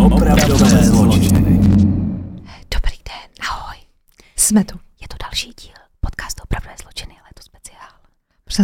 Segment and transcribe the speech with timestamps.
[0.00, 1.58] Opravdové zločiny.
[2.74, 3.76] Dobrý den, ahoj.
[4.36, 4.78] Jsme tu.
[5.02, 7.88] Je to další díl podcastu Opravdové zločiny, ale je to speciál.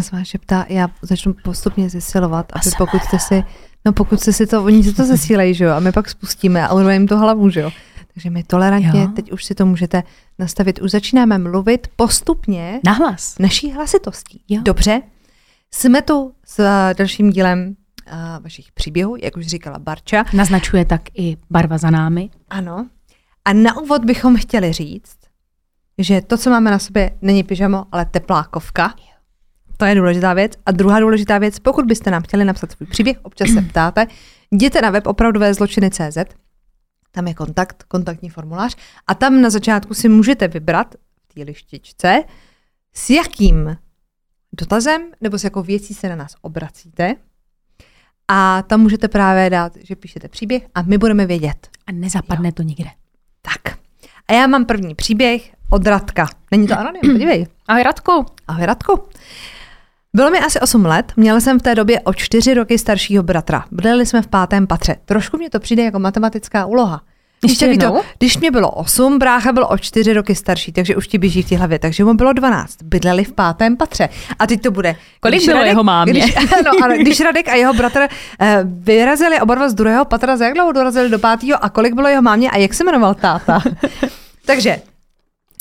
[0.04, 3.44] Se vás šeptá, já začnu postupně zesilovat, aby pokud jste si,
[3.84, 6.68] no pokud jste si to, oni si to zesílejí, že jo, a my pak spustíme
[6.68, 7.70] a urveme jim to hlavu, že jo.
[8.14, 9.08] Takže my tolerantně, Jo.
[9.16, 10.02] teď už si to můžete
[10.38, 13.38] nastavit, už začínáme mluvit postupně Nahlas.
[13.38, 14.42] naší hlasitostí.
[14.48, 14.60] Jo.
[14.64, 15.02] Dobře,
[15.74, 17.76] jsme tu s eh, dalším dílem
[18.12, 20.24] uh, vašich příběhů, jak už říkala Barča.
[20.34, 22.30] Naznačuje tak i barva za námi.
[22.50, 22.88] Ano.
[23.44, 25.18] A na úvod bychom chtěli říct,
[25.98, 28.94] že to, co máme na sobě, není pyžamo, ale teplákovka.
[29.76, 30.52] To je důležitá věc.
[30.66, 34.06] A druhá důležitá věc, pokud byste nám chtěli napsat svůj příběh, občas se ptáte,
[34.50, 36.18] jděte na web opravdové zločiny.cz,
[37.12, 40.94] tam je kontakt, kontaktní formulář a tam na začátku si můžete vybrat
[41.28, 42.24] v té lištičce,
[42.94, 43.76] s jakým
[44.52, 47.14] dotazem nebo s jakou věcí se na nás obracíte.
[48.28, 51.68] A tam můžete právě dát, že píšete příběh a my budeme vědět.
[51.86, 52.90] A nezapadne to nikde.
[53.42, 53.78] Tak.
[54.28, 56.28] A já mám první příběh od Radka.
[56.50, 57.46] Není to anonym, podívej.
[57.68, 58.26] Ahoj Radku.
[58.48, 59.00] Ahoj Radku.
[60.14, 63.64] Bylo mi asi 8 let, měla jsem v té době o 4 roky staršího bratra.
[63.70, 64.96] Bydleli jsme v pátém patře.
[65.04, 67.02] Trošku mě to přijde jako matematická úloha.
[67.42, 71.08] Víš, Ještě to, když mě bylo 8, brácha byl o 4 roky starší, takže už
[71.08, 72.82] ti běží v té hlavě, takže mu bylo 12.
[72.82, 74.08] Bydleli v pátém patře.
[74.38, 74.96] A teď to bude.
[75.20, 76.12] Kolik bylo jeho mámě?
[76.12, 78.00] Když, no, když Radek a jeho bratr
[78.40, 81.94] eh, vyrazili oba dva z druhého patra, za jak dlouho dorazili do pátého a kolik
[81.94, 83.62] bylo jeho mámě a jak se jmenoval táta?
[84.46, 84.80] takže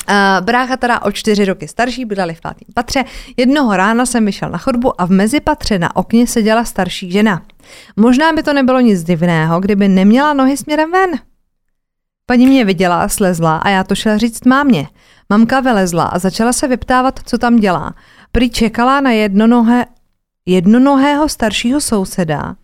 [0.10, 3.04] Uh, brácha teda o čtyři roky starší, bydleli v pátém patře.
[3.38, 7.42] Jednoho rána jsem vyšel na chodbu a v mezipatře na okně seděla starší žena.
[7.96, 11.10] Možná by to nebylo nic divného, kdyby neměla nohy směrem ven.
[12.30, 14.88] Paní mě viděla, slezla a já to šel říct mámě.
[15.30, 17.94] Mamka vylezla a začala se vyptávat, co tam dělá.
[18.32, 19.86] Prý čekala na jednonohé,
[20.46, 22.56] jednonohého staršího souseda.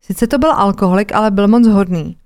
[0.00, 2.16] Sice to byl alkoholik, ale byl moc hodný.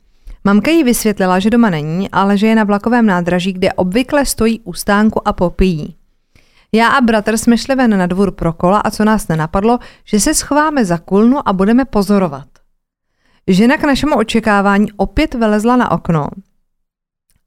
[0.45, 4.61] Mamka jí vysvětlila, že doma není, ale že je na vlakovém nádraží, kde obvykle stojí
[4.61, 5.97] u stánku a popíjí.
[6.73, 10.21] Já a bratr jsme šli ven na dvůr pro kola a co nás nenapadlo, že
[10.21, 12.47] se schováme za kulnu a budeme pozorovat.
[13.47, 16.29] Žena k našemu očekávání opět vylezla na okno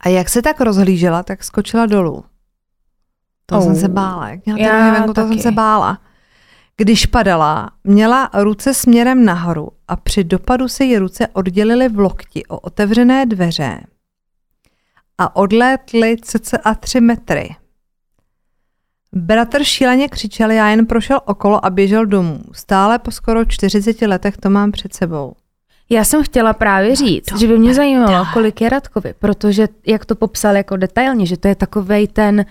[0.05, 2.23] a jak se tak rozhlížela, tak skočila dolů.
[3.45, 3.63] To Oh.
[3.63, 4.29] jsem se bála.
[4.29, 6.01] Jak měla Já venku, to jsem se bála.
[6.77, 12.45] Když padala, měla ruce směrem nahoru a při dopadu se jí ruce oddělily v lokti
[12.45, 13.79] o otevřené dveře
[15.17, 17.55] a odlétly cca tři metry.
[19.13, 22.41] Bratr šíleně křičel, já jen prošel okolo a běžel domů.
[22.51, 25.33] Stále po skoro 40 letech to mám před sebou.
[25.89, 30.05] Já jsem chtěla právě říct, to že by mě zajímalo, kolik je Radkovi, protože jak
[30.05, 32.45] to popsal jako detailně, že to je takovej ten,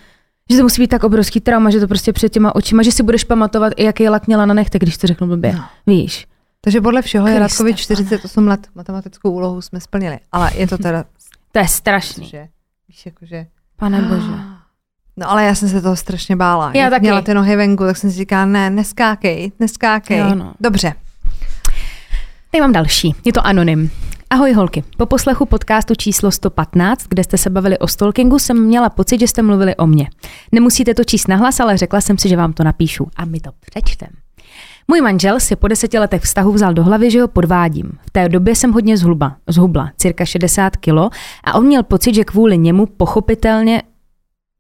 [0.51, 3.03] že to musí být tak obrovský trauma, že to prostě před těma očima, že si
[3.03, 5.53] budeš pamatovat, i jaký lak měla na nechtech, když to řeknu blbě.
[5.53, 5.65] No.
[5.87, 6.27] Víš?
[6.61, 7.79] Takže podle všeho je Radkovi pane.
[7.79, 8.67] 48 let.
[8.75, 10.19] Matematickou úlohu jsme splnili.
[10.33, 11.05] Ale je to teda,
[11.53, 12.27] To je strašný.
[12.27, 12.49] že,
[12.89, 13.47] víš, jakože...
[13.77, 14.33] Pane bože.
[15.17, 16.71] No ale já jsem se toho strašně bála.
[16.75, 17.01] Já Jak taky.
[17.01, 20.19] měla ty nohy venku, tak jsem si říkala, ne, neskákej, neskákej.
[20.19, 20.55] Jo, no.
[20.61, 20.93] Dobře.
[22.55, 23.15] Tady mám další.
[23.25, 23.91] Je to anonym.
[24.31, 24.85] Ahoj holky.
[24.97, 29.29] Po poslechu podcastu číslo 115, kde jste se bavili o stalkingu, jsem měla pocit, že
[29.29, 30.09] jste mluvili o mně.
[30.53, 33.09] Nemusíte to číst nahlas, ale řekla jsem si, že vám to napíšu.
[33.17, 34.09] A my to přečtem.
[34.89, 37.93] Můj manžel si po deseti letech vztahu vzal do hlavy, že ho podvádím.
[38.07, 41.11] V té době jsem hodně zhluba, zhubla, cirka 60 kilo,
[41.45, 43.83] a on měl pocit, že kvůli němu pochopitelně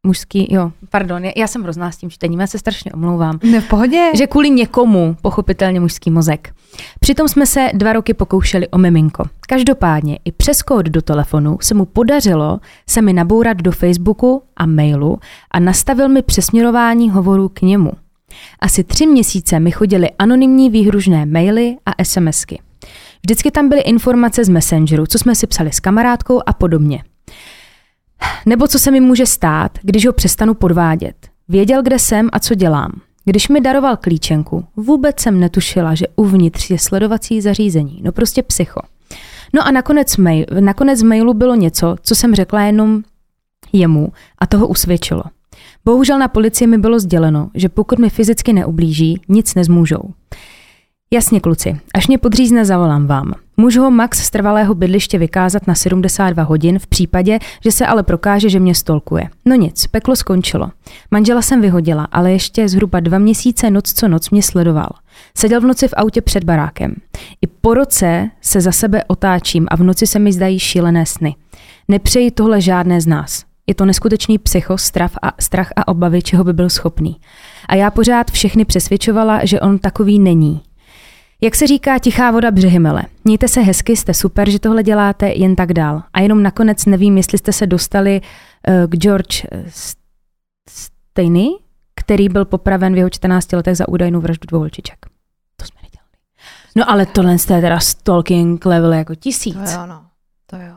[0.04, 3.68] mužský, jo, pardon, já- jsem hrozná s tím čtením, já se strašně omlouvám Ne, v
[3.68, 4.10] pohodě.
[4.14, 6.52] že kvůli někomu, pochopitelně mužský mozek.
[7.00, 9.24] Přitom jsme se dva roky pokoušeli o miminko.
[9.48, 14.66] Každopádně i přes kód do telefonu se mu podařilo se mi nabourat do Facebooku a
[14.66, 15.18] mailu
[15.50, 17.92] a nastavil mi přesměrování hovorů k němu.
[18.60, 22.60] Asi tři měsíce mi chodily anonymní výhružné maily a SMSky.
[23.22, 27.02] Vždycky tam byly informace z Messengeru, co jsme si psali s kamarádkou a podobně.
[28.46, 31.14] Nebo co se mi může stát, když ho přestanu podvádět.
[31.48, 32.92] Věděl, kde jsem a co dělám.
[33.24, 38.00] Když mi daroval klíčenku, vůbec jsem netušila, že uvnitř je sledovací zařízení.
[38.02, 38.80] No prostě psycho.
[39.54, 43.02] No a nakonec, mail, nakonec v mailu bylo něco, co jsem řekla jenom
[43.72, 45.22] jemu a toho usvědčilo.
[45.84, 50.10] Bohužel na policii mi bylo sděleno, že pokud mi fyzicky neublíží, nic nezmůžou.
[51.12, 53.32] Jasně, kluci, až mě podřízne, zavolám vám.
[53.56, 58.02] Můžu ho max z trvalého bydliště vykázat na 72 hodin v případě, že se ale
[58.02, 59.28] prokáže, že mě stolkuje.
[59.44, 60.70] No nic, peklo skončilo.
[61.10, 64.88] Manžela jsem vyhodila, ale ještě zhruba dva měsíce noc co noc mě sledoval.
[65.36, 66.94] Seděl v noci v autě před barákem.
[67.42, 71.36] I po roce se za sebe otáčím a v noci se mi zdají šílené sny.
[71.88, 73.44] Nepřeji tohle žádné z nás.
[73.66, 77.16] Je to neskutečný psycho, strach a, strach a obavy, čeho by byl schopný.
[77.68, 80.62] A já pořád všechny přesvědčovala, že on takový není.
[81.40, 83.02] Jak se říká, tichá voda břehy mele.
[83.24, 86.02] Mějte se hezky, jste super, že tohle děláte, jen tak dál.
[86.12, 89.44] A jenom nakonec nevím, jestli jste se dostali uh, k George
[90.68, 91.48] Stejny,
[91.96, 95.06] který byl popraven v jeho 14 letech za údajnou vraždu dvou holčiček.
[95.56, 96.10] To jsme nedělali.
[96.76, 99.54] No ale tohle je teda stalking level jako tisíc.
[99.54, 100.02] To jo, no.
[100.46, 100.74] To jo.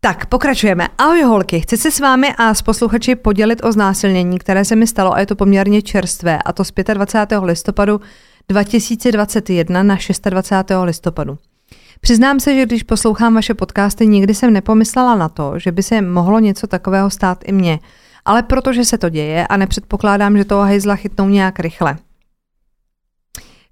[0.00, 0.88] Tak, pokračujeme.
[0.98, 4.86] Ahoj holky, chci se s vámi a s posluchači podělit o znásilnění, které se mi
[4.86, 7.38] stalo a je to poměrně čerstvé, a to z 25.
[7.38, 8.00] listopadu
[8.48, 9.96] 2021 na
[10.30, 10.70] 26.
[10.82, 11.38] listopadu.
[12.00, 16.02] Přiznám se, že když poslouchám vaše podcasty, nikdy jsem nepomyslela na to, že by se
[16.02, 17.78] mohlo něco takového stát i mně,
[18.24, 21.96] ale protože se to děje a nepředpokládám, že toho hejzla chytnou nějak rychle.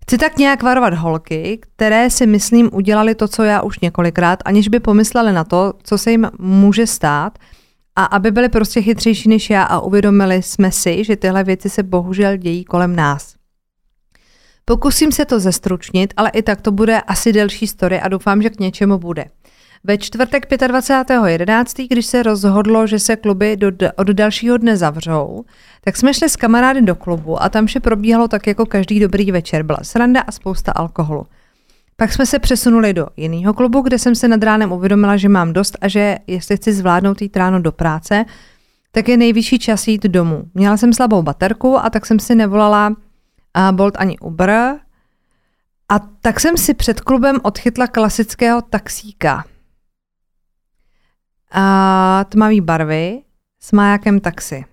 [0.02, 4.68] Chci tak nějak varovat holky, které si myslím udělali to, co já už několikrát, aniž
[4.68, 7.38] by pomysleli na to, co se jim může stát
[7.96, 11.82] a aby byli prostě chytřejší než já a uvědomili jsme si, že tyhle věci se
[11.82, 13.41] bohužel dějí kolem nás.
[14.64, 18.50] Pokusím se to zestručnit, ale i tak to bude asi delší story a doufám, že
[18.50, 19.24] k něčemu bude.
[19.84, 25.44] Ve čtvrtek 25.11., když se rozhodlo, že se kluby do, od dalšího dne zavřou,
[25.80, 29.32] tak jsme šli s kamarády do klubu a tam vše probíhalo tak jako každý dobrý
[29.32, 29.62] večer.
[29.62, 31.26] Byla sranda a spousta alkoholu.
[31.96, 35.52] Pak jsme se přesunuli do jiného klubu, kde jsem se nad ránem uvědomila, že mám
[35.52, 38.24] dost a že jestli chci zvládnout jít ráno do práce,
[38.92, 40.44] tak je nejvyšší čas jít domů.
[40.54, 42.96] Měla jsem slabou baterku a tak jsem si nevolala
[43.72, 44.80] Bolt ani Uber.
[45.88, 49.44] A tak jsem si před klubem odchytla klasického taxíka.
[51.52, 53.22] A tmavý barvy
[53.60, 54.64] s majákem taxi.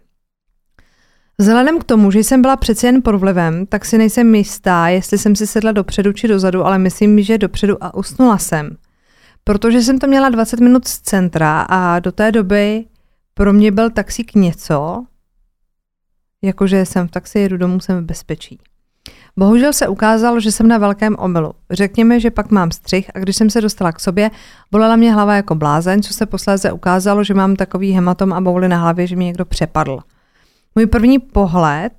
[1.37, 5.17] Vzhledem k tomu, že jsem byla přeci jen pod vlivem, tak si nejsem jistá, jestli
[5.17, 8.77] jsem si sedla dopředu či dozadu, ale myslím, že dopředu a usnula jsem.
[9.43, 12.85] Protože jsem to měla 20 minut z centra a do té doby
[13.33, 15.05] pro mě byl taxík něco,
[16.41, 18.59] jakože jsem v taxi, jedu domů, jsem v bezpečí.
[19.37, 21.53] Bohužel se ukázalo, že jsem na velkém omylu.
[21.71, 24.31] Řekněme, že pak mám střih a když jsem se dostala k sobě,
[24.71, 28.67] bolela mě hlava jako blázen, co se posléze ukázalo, že mám takový hematom a bouly
[28.67, 29.99] na hlavě, že mě někdo přepadl.
[30.75, 31.93] Můj první pohled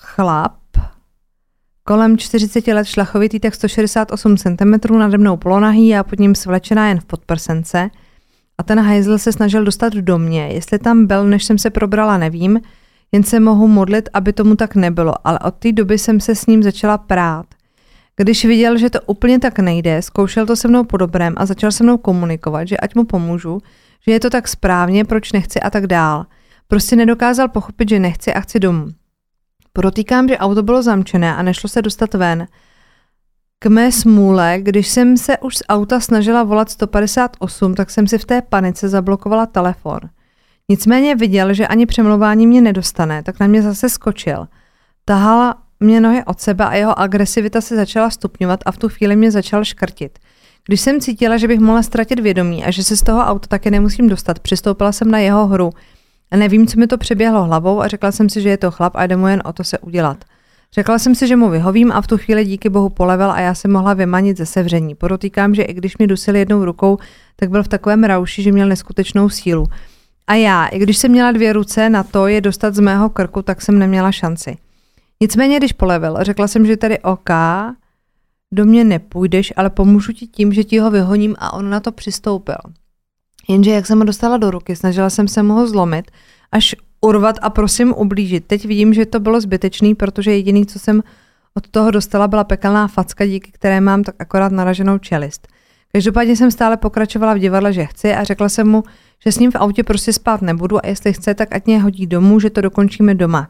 [0.00, 0.56] chlap,
[1.84, 7.00] kolem 40 let šlachovitý, tak 168 cm, nade mnou polonahý a pod ním svlečená jen
[7.00, 7.90] v podprsence.
[8.60, 10.48] A ten hajzl se snažil dostat do mě.
[10.48, 12.60] Jestli tam byl, než jsem se probrala, nevím,
[13.12, 16.46] jen se mohu modlit, aby tomu tak nebylo, ale od té doby jsem se s
[16.46, 17.46] ním začala prát.
[18.16, 21.72] Když viděl, že to úplně tak nejde, zkoušel to se mnou po dobrém a začal
[21.72, 23.58] se mnou komunikovat, že ať mu pomůžu,
[24.06, 26.26] že je to tak správně, proč nechci a tak dál.
[26.68, 28.88] Prostě nedokázal pochopit, že nechci a chci domů.
[29.72, 32.46] Protýkám, že auto bylo zamčené a nešlo se dostat ven.
[33.62, 38.18] K mé smůle, když jsem se už z auta snažila volat 158, tak jsem si
[38.18, 40.00] v té panice zablokovala telefon.
[40.68, 44.48] Nicméně viděl, že ani přemlouvání mě nedostane, tak na mě zase skočil.
[45.04, 49.16] Tahala mě nohy od sebe a jeho agresivita se začala stupňovat a v tu chvíli
[49.16, 50.18] mě začal škrtit.
[50.66, 53.70] Když jsem cítila, že bych mohla ztratit vědomí a že se z toho auta také
[53.70, 55.70] nemusím dostat, přistoupila jsem na jeho hru.
[56.30, 58.92] A nevím, co mi to přeběhlo hlavou a řekla jsem si, že je to chlap
[58.96, 60.24] a jde mu jen o to se udělat.
[60.74, 63.54] Řekla jsem si, že mu vyhovím a v tu chvíli díky bohu polevel a já
[63.54, 64.94] se mohla vymanit ze sevření.
[64.94, 66.98] Podotýkám, že i když mi dusil jednou rukou,
[67.36, 69.66] tak byl v takovém rauši, že měl neskutečnou sílu.
[70.26, 73.42] A já, i když jsem měla dvě ruce na to je dostat z mého krku,
[73.42, 74.56] tak jsem neměla šanci.
[75.20, 77.30] Nicméně, když polevil, řekla jsem, že tady OK,
[78.52, 81.92] do mě nepůjdeš, ale pomůžu ti tím, že ti ho vyhoním a on na to
[81.92, 82.58] přistoupil.
[83.48, 86.10] Jenže jak jsem ho dostala do ruky, snažila jsem se mu ho zlomit,
[86.52, 88.46] až urvat a prosím ublížit.
[88.46, 91.02] Teď vidím, že to bylo zbytečný, protože jediný, co jsem
[91.54, 95.48] od toho dostala, byla pekelná facka, díky které mám tak akorát naraženou čelist.
[95.92, 98.82] Každopádně jsem stále pokračovala v divadle, že chci a řekla jsem mu,
[99.24, 102.06] že s ním v autě prostě spát nebudu a jestli chce, tak ať mě hodí
[102.06, 103.48] domů, že to dokončíme doma.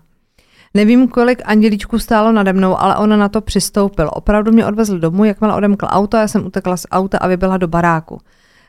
[0.75, 4.11] Nevím, kolik andělíčků stálo nade mnou, ale ona na to přistoupil.
[4.13, 7.69] Opravdu mě odvezl domů, jakmile odemkl auto, já jsem utekla z auta a vybila do
[7.69, 8.21] baráku.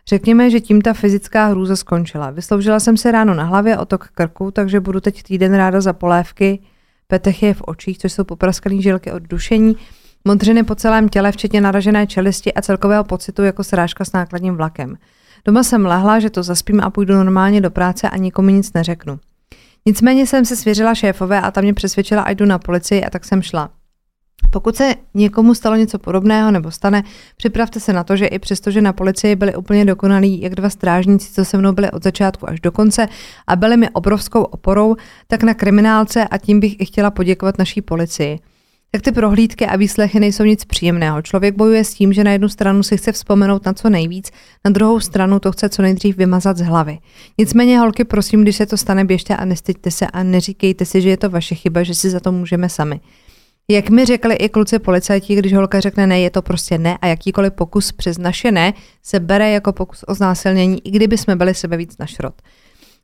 [0.08, 2.30] Řekněme, že tím ta fyzická hrůza skončila.
[2.30, 6.60] Vysloužila jsem se ráno na hlavě otok krku, takže budu teď týden ráda za polévky,
[7.08, 9.76] petech je v očích, což jsou popraskané žilky od dušení,
[10.26, 14.98] modřiny po celém těle, včetně naražené čelisti a celkového pocitu jako srážka s nákladním vlakem.
[15.46, 19.20] Doma jsem lehla, že to zaspím a půjdu normálně do práce a nikomu nic neřeknu.
[19.86, 23.26] Nicméně jsem se svěřila šéfové a ta mě přesvědčila, ať jdu na policii a tak
[23.26, 23.70] jsem šla.
[24.50, 27.04] Pokud se někomu stalo něco podobného nebo stane,
[27.38, 30.70] připravte se na to, že i přesto, že na policii byli úplně dokonalí, jak dva
[30.70, 33.08] strážníci, co se mnou byli od začátku až do konce
[33.48, 34.96] a byli mi obrovskou oporou,
[35.28, 38.40] tak na kriminálce a tím bych i chtěla poděkovat naší policii.
[38.92, 41.22] tak ty prohlídky a výslechy nejsou nic příjemného.
[41.22, 44.32] Člověk bojuje s tím, že na jednu stranu si chce vzpomenout na co nejvíc,
[44.66, 47.00] na druhou stranu to chce co nejdřív vymazat z hlavy.
[47.38, 51.10] Nicméně, holky, prosím, když se to stane, běžte a nestyďte se a neříkejte si, že
[51.10, 53.00] je to vaše chyba, že si za to můžeme sami.
[53.68, 57.08] Jak mi řekli i kluci policajti, když holka řekne ne, je to prostě ne a
[57.08, 61.54] jakýkoliv pokus přes naše ne se bere jako pokus o znásilnění, i kdyby jsme byli
[61.54, 62.34] sebe víc na šrot.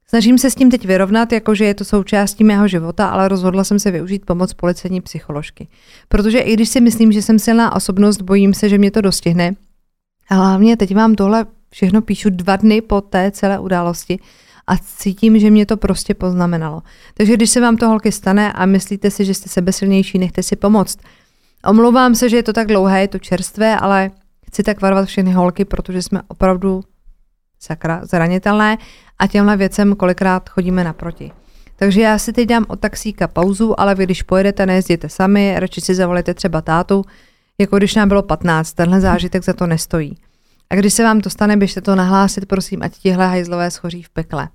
[0.09, 3.79] Snažím se s tím teď vyrovnat, jakože je to součástí mého života, ale rozhodla jsem
[3.79, 5.67] se využít pomoc policejní psycholožky.
[6.07, 9.55] Protože i když si myslím, že jsem silná osobnost, bojím se, že mě to dostihne.
[10.29, 14.19] A hlavně teď vám tohle všechno píšu dva dny po té celé události
[14.67, 16.81] a cítím, že mě to prostě poznamenalo.
[17.13, 20.55] Takže když se vám to holky stane a myslíte si, že jste sebesilnější, nechte si
[20.55, 20.99] pomoct.
[21.65, 24.11] Omlouvám se, že je to tak dlouhé, je to čerstvé, ale
[24.47, 26.83] chci tak varovat všechny holky, protože jsme opravdu
[27.59, 28.77] sakra zranitelné
[29.19, 31.31] a těmhle věcem kolikrát chodíme naproti.
[31.75, 35.81] Takže já si teď dám od taxíka pauzu, ale vy když pojedete, nejezděte sami, radši
[35.81, 37.05] si zavolejte třeba tátu,
[37.57, 40.17] jako když nám bylo 15, tenhle zážitek za to nestojí.
[40.69, 44.09] A když se vám to stane, běžte to nahlásit, prosím, ať tihle hajzlové schoří v
[44.09, 44.49] pekle.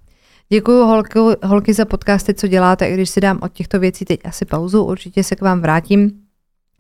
[0.49, 4.20] Děkuji holky, holky za podcasty, co děláte, i když si dám od těchto věcí teď
[4.25, 6.11] asi pauzu, určitě se k vám vrátím.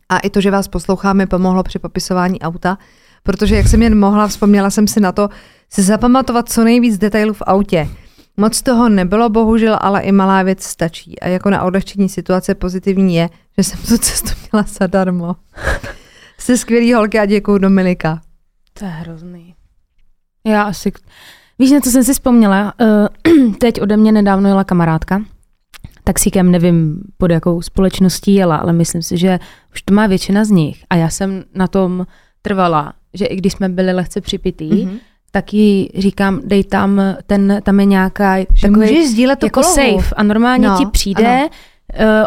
[0.08, 2.78] A i to, že vás posloucháme, pomohlo při popisování auta,
[3.22, 5.28] protože jak jsem jen mohla, vzpomněla jsem si na to,
[5.70, 7.88] si zapamatovat co nejvíc detailů v autě.
[8.36, 11.20] Moc toho nebylo bohužel, ale i malá věc stačí.
[11.20, 13.28] A jako na odlehčení situace pozitivní je,
[13.58, 15.36] že jsem tu cestu měla zadarmo.
[16.38, 18.20] Jste skvělý holky a děkuju Dominika.
[18.72, 19.54] To je hrozný.
[20.46, 20.92] Já asi...
[21.58, 22.72] Víš, na co jsem si vzpomněla?
[23.26, 25.22] Uh, teď ode mě nedávno jela kamarádka.
[26.04, 29.38] Taxíkem nevím, pod jakou společností jela, ale myslím si, že
[29.74, 30.84] už to má většina z nich.
[30.90, 32.06] A já jsem na tom
[32.42, 34.98] trvala, že i když jsme byli lehce připitý, mm-hmm
[35.32, 39.62] tak jí říkám, dej tam, ten, tam je nějaká že takový, můžeš sdílet to jako
[39.62, 41.48] safe a normálně no, ti přijde,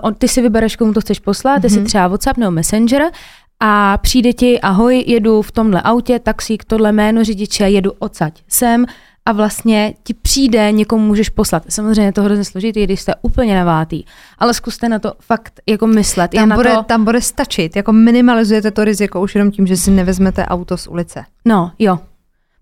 [0.03, 1.61] uh, ty si vybereš, komu to chceš poslat, mm-hmm.
[1.61, 1.85] ty si mhm.
[1.85, 3.11] třeba WhatsApp nebo Messenger
[3.59, 8.85] a přijde ti, ahoj, jedu v tomhle autě, taxík, tohle jméno řidiče, jedu odsaď sem
[9.25, 11.63] a vlastně ti přijde, někomu můžeš poslat.
[11.69, 14.03] Samozřejmě to hrozně složitý, když jste úplně navátý,
[14.39, 16.31] ale zkuste na to fakt jako myslet.
[16.31, 16.83] Tam, bude, to...
[16.83, 20.87] tam bude stačit, jako minimalizujete to riziko už jenom tím, že si nevezmete auto z
[20.87, 21.25] ulice.
[21.45, 21.99] No, jo,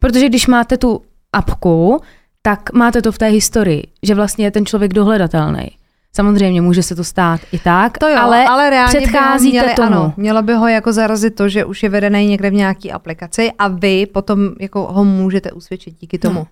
[0.03, 1.01] Protože když máte tu
[1.34, 2.01] apku,
[2.41, 5.72] tak máte to v té historii, že vlastně je ten člověk dohledatelný.
[6.15, 9.88] Samozřejmě může se to stát i tak, to jo, ale, ale reálně předcházíte měli, tomu.
[9.88, 13.51] Ano, mělo by ho jako zarazit to, že už je vedený někde v nějaké aplikaci
[13.60, 16.39] a vy potom jako ho můžete usvědčit díky tomu.
[16.39, 16.48] No.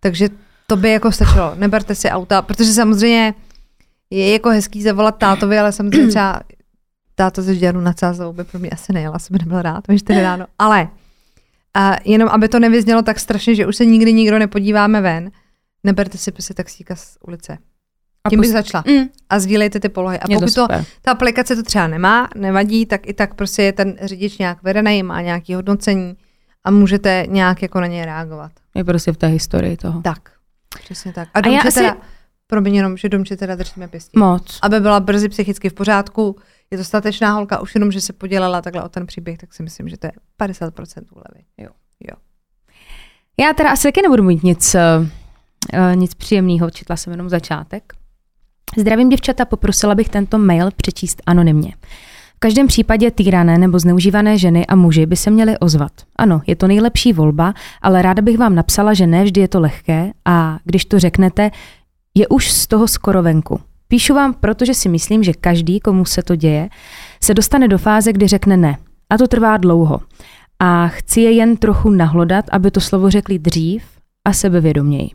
[0.00, 0.28] Takže
[0.66, 1.52] to by jako stačilo.
[1.54, 3.34] Neberte si auta, protože samozřejmě
[4.10, 6.40] je jako hezký zavolat tátovi, ale samozřejmě třeba
[7.14, 10.22] táto ze Žďaru na Cázovou by pro mě asi nejela, jsem nebyl rád, víš, tedy
[10.22, 10.46] ráno.
[10.58, 10.88] Ale
[11.74, 15.30] a jenom, aby to nevyznělo tak strašně, že už se nikdy nikdo nepodíváme ven,
[15.84, 17.58] neberte si prostě taxíka z ulice.
[18.26, 18.84] A Tím bych začala.
[18.86, 19.04] Mm.
[19.30, 20.18] A sdílejte ty polohy.
[20.18, 23.72] A pokud to, to, ta aplikace to třeba nemá, nevadí, tak i tak prostě je
[23.72, 26.16] ten řidič nějak vedený, má nějaký hodnocení
[26.64, 28.52] a můžete nějak jako na něj reagovat.
[28.74, 30.02] Je prostě v té historii toho.
[30.02, 30.30] Tak,
[30.84, 31.28] přesně tak.
[31.34, 31.74] A, a já asi...
[31.74, 31.96] teda,
[32.46, 34.18] promiň jenom, že domče teda držíme pěstí.
[34.18, 34.58] Moc.
[34.62, 36.36] Aby byla brzy psychicky v pořádku,
[36.70, 39.62] je to statečná holka, už jenom, že se podělala takhle o ten příběh, tak si
[39.62, 41.44] myslím, že to je 50% úlevy.
[41.58, 41.68] Jo.
[42.10, 42.16] jo.
[43.40, 47.92] Já teda asi taky nebudu mít nic, uh, nic příjemného, četla jsem jenom začátek.
[48.76, 51.74] Zdravím děvčata, poprosila bych tento mail přečíst anonymně.
[52.36, 55.92] V každém případě týrané nebo zneužívané ženy a muži by se měli ozvat.
[56.16, 59.60] Ano, je to nejlepší volba, ale ráda bych vám napsala, že ne vždy je to
[59.60, 61.50] lehké a když to řeknete,
[62.14, 63.60] je už z toho skoro venku.
[63.88, 66.68] Píšu vám, protože si myslím, že každý, komu se to děje,
[67.22, 68.76] se dostane do fáze, kdy řekne ne.
[69.10, 70.00] A to trvá dlouho.
[70.58, 73.84] A chci je jen trochu nahlodat, aby to slovo řekli dřív
[74.24, 75.10] a sebevědoměji.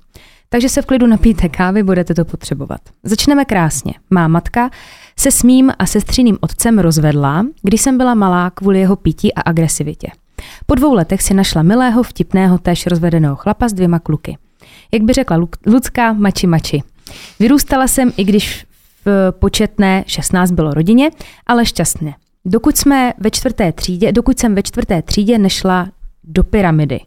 [0.51, 2.82] Takže se v klidu napijte kávy, budete to potřebovat.
[3.03, 3.94] Začneme krásně.
[4.10, 4.70] Má matka
[5.20, 9.41] se s mým a sestřiným otcem rozvedla, když jsem byla malá kvůli jeho pití a
[9.41, 10.08] agresivitě.
[10.65, 14.38] Po dvou letech si našla milého, vtipného, též rozvedeného chlapa s dvěma kluky.
[14.91, 16.84] Jak by řekla Lucka, mači mači.
[17.39, 18.65] Vyrůstala jsem, i když
[19.06, 21.12] v početné 16 bylo rodině,
[21.48, 22.15] ale šťastně.
[22.46, 25.88] Dokud jsme ve čtvrté třídě, dokud jsem ve čtvrté třídě nešla
[26.24, 27.00] do pyramidy.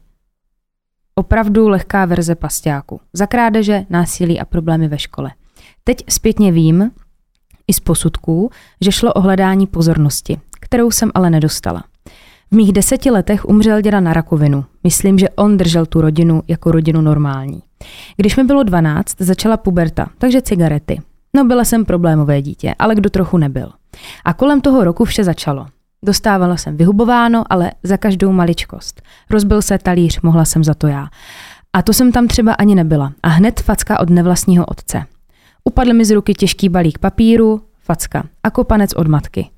[1.15, 3.01] Opravdu lehká verze pastáku.
[3.13, 5.31] Za krádeže, násilí a problémy ve škole.
[5.85, 6.91] Teď zpětně vím,
[7.69, 8.51] i z posudků,
[8.81, 11.85] že šlo o hledání pozornosti, kterou jsem ale nedostala.
[12.51, 14.65] V mých deseti letech umřel děda na rakovinu.
[14.85, 17.63] Myslím, že on držel tu rodinu jako rodinu normální.
[18.17, 21.01] Když mi bylo 12, začala puberta, takže cigarety.
[21.37, 23.73] No byla jsem problémové dítě, ale kdo trochu nebyl.
[24.25, 25.67] A kolem toho roku vše začalo.
[26.05, 29.03] Dostávala jsem vyhubováno, ale za každou maličkost.
[29.31, 31.09] Rozbil se talíř, mohla jsem za to já.
[31.73, 33.13] A to jsem tam třeba ani nebyla.
[33.23, 35.05] A hned facka od nevlastního otce.
[35.65, 39.51] Upadl mi z ruky těžký balík papíru, facka a kopanec od matky.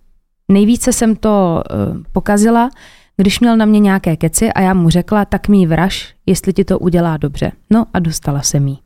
[0.49, 2.71] Nejvíce jsem to uh, pokazila,
[3.17, 6.65] když měl na mě nějaké keci a já mu řekla, tak mi vraž, jestli ti
[6.65, 7.53] to udělá dobře.
[7.71, 8.79] No a dostala se mi.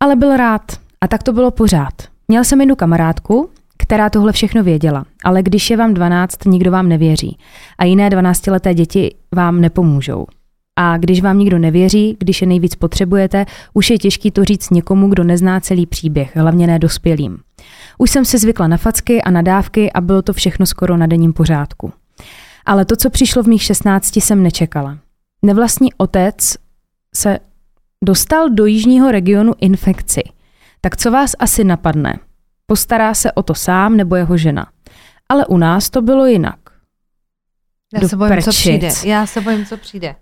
[0.00, 0.62] Ale byl rád
[1.00, 1.92] a tak to bylo pořád.
[2.28, 3.50] Měl jsem jednu kamarádku,
[3.84, 7.38] která tohle všechno věděla, ale když je vám 12, nikdo vám nevěří
[7.78, 10.26] a jiné 12-leté děti vám nepomůžou.
[10.76, 15.08] A když vám nikdo nevěří, když je nejvíc potřebujete, už je těžký to říct někomu,
[15.08, 17.38] kdo nezná celý příběh, hlavně ne dospělým.
[17.98, 21.32] Už jsem si zvykla na facky a nadávky a bylo to všechno skoro na denním
[21.32, 21.92] pořádku.
[22.66, 24.98] Ale to, co přišlo v mých 16, jsem nečekala.
[25.42, 26.56] Nevlastní otec
[27.14, 27.38] se
[28.04, 30.22] dostal do jižního regionu infekci.
[30.80, 32.18] Tak co vás asi napadne?
[32.66, 34.66] Postará se o to sám nebo jeho žena.
[35.28, 36.58] Ale u nás to bylo jinak.
[37.94, 38.60] Já Do se bojím, co prčic.
[38.60, 38.88] přijde.
[39.04, 40.14] Já se bojím, co přijde.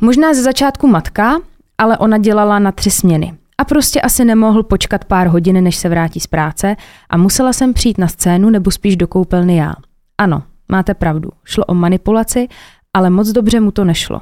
[0.00, 1.38] Možná ze začátku matka,
[1.78, 3.34] ale ona dělala na tři směny.
[3.58, 6.76] A prostě asi nemohl počkat pár hodin, než se vrátí z práce
[7.10, 9.74] a musela jsem přijít na scénu nebo spíš do koupelny já.
[10.18, 12.48] Ano, máte pravdu, šlo o manipulaci,
[12.94, 14.20] ale moc dobře mu to nešlo.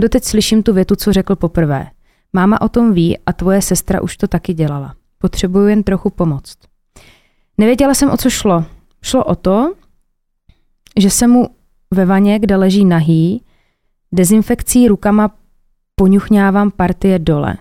[0.00, 1.86] Doteď slyším tu větu, co řekl poprvé.
[2.32, 4.94] Máma o tom ví a tvoje sestra už to taky dělala.
[5.18, 6.54] Potřebuju jen trochu pomoct.
[7.58, 8.64] Nevěděla jsem, o co šlo.
[9.02, 9.74] Šlo o to,
[11.00, 11.48] že se mu
[11.90, 13.42] ve vaně, kde leží nahý,
[14.12, 15.30] dezinfekcí rukama
[15.94, 17.56] poňuchňávám partie dole.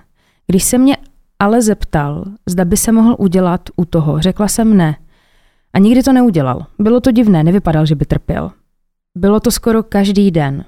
[0.47, 0.97] Když se mě
[1.39, 4.97] ale zeptal, zda by se mohl udělat u toho, řekla jsem ne.
[5.73, 6.65] A nikdy to neudělal.
[6.79, 8.51] Bylo to divné, nevypadal, že by trpěl.
[9.17, 10.65] Bylo to skoro každý den.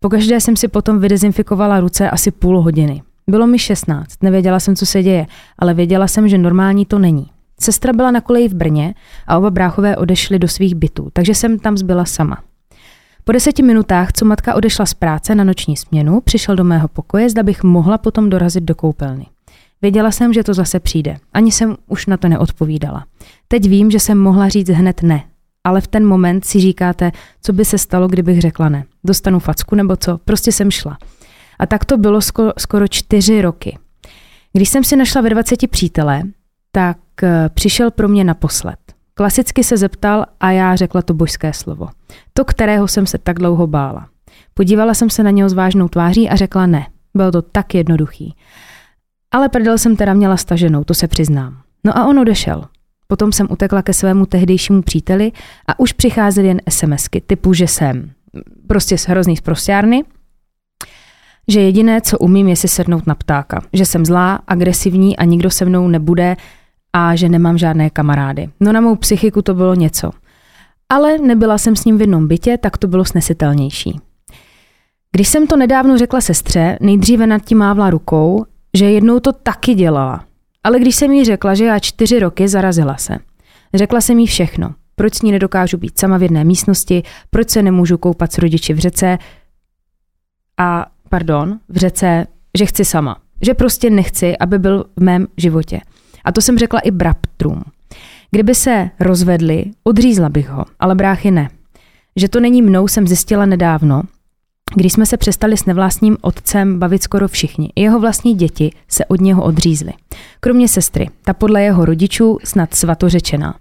[0.00, 3.02] Po každé jsem si potom vydezinfikovala ruce asi půl hodiny.
[3.26, 5.26] Bylo mi 16, nevěděla jsem, co se děje,
[5.58, 7.31] ale věděla jsem, že normální to není.
[7.62, 8.94] Sestra byla na koleji v Brně
[9.26, 12.38] a oba bráchové odešli do svých bytů, takže jsem tam zbyla sama.
[13.24, 17.30] Po deseti minutách, co matka odešla z práce na noční směnu, přišel do mého pokoje,
[17.30, 19.26] zda bych mohla potom dorazit do koupelny.
[19.82, 21.16] Věděla jsem, že to zase přijde.
[21.32, 23.04] Ani jsem už na to neodpovídala.
[23.48, 25.24] Teď vím, že jsem mohla říct hned ne.
[25.64, 28.84] Ale v ten moment si říkáte, co by se stalo, kdybych řekla ne.
[29.04, 30.18] Dostanu facku nebo co?
[30.18, 30.98] Prostě jsem šla.
[31.58, 33.78] A tak to bylo skoro, skoro čtyři roky.
[34.52, 36.22] Když jsem si našla ve 20 přítele,
[36.72, 36.96] tak
[37.54, 38.78] přišel pro mě naposled.
[39.14, 41.88] Klasicky se zeptal a já řekla to božské slovo.
[42.32, 44.08] To, kterého jsem se tak dlouho bála.
[44.54, 46.86] Podívala jsem se na něho s vážnou tváří a řekla ne.
[47.14, 48.36] Bylo to tak jednoduchý.
[49.30, 51.56] Ale prdel jsem teda měla staženou, to se přiznám.
[51.84, 52.64] No a on odešel.
[53.06, 55.32] Potom jsem utekla ke svému tehdejšímu příteli
[55.66, 58.10] a už přicházely jen SMSky typu, že jsem
[58.66, 60.04] prostě z hrozný z prostěrny,
[61.48, 63.60] že jediné, co umím, je si sednout na ptáka.
[63.72, 66.36] Že jsem zlá, agresivní a nikdo se mnou nebude
[66.92, 68.48] a že nemám žádné kamarády.
[68.60, 70.10] No na mou psychiku to bylo něco.
[70.88, 74.00] Ale nebyla jsem s ním v jednom bytě, tak to bylo snesitelnější.
[75.12, 78.44] Když jsem to nedávno řekla sestře, nejdříve nad tím mávla rukou,
[78.76, 80.24] že jednou to taky dělala.
[80.64, 83.18] Ale když jsem jí řekla, že já čtyři roky, zarazila se.
[83.74, 84.74] Řekla jsem jí všechno.
[84.94, 88.74] Proč s ní nedokážu být sama v jedné místnosti, proč se nemůžu koupat s rodiči
[88.74, 89.18] v řece
[90.58, 92.26] a, pardon, v řece,
[92.58, 93.16] že chci sama.
[93.42, 95.80] Že prostě nechci, aby byl v mém životě.
[96.24, 97.62] A to jsem řekla i bratrům.
[98.30, 101.48] Kdyby se rozvedli, odřízla bych ho, ale bráchy ne.
[102.16, 104.02] Že to není mnou, jsem zjistila nedávno,
[104.74, 107.72] když jsme se přestali s nevlastním otcem bavit skoro všichni.
[107.76, 109.92] I jeho vlastní děti se od něho odřízly.
[110.40, 113.54] Kromě sestry, ta podle jeho rodičů snad svatořečená.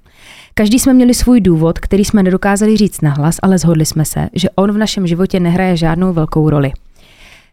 [0.53, 4.49] Každý jsme měli svůj důvod, který jsme nedokázali říct nahlas, ale zhodli jsme se, že
[4.49, 6.71] on v našem životě nehraje žádnou velkou roli.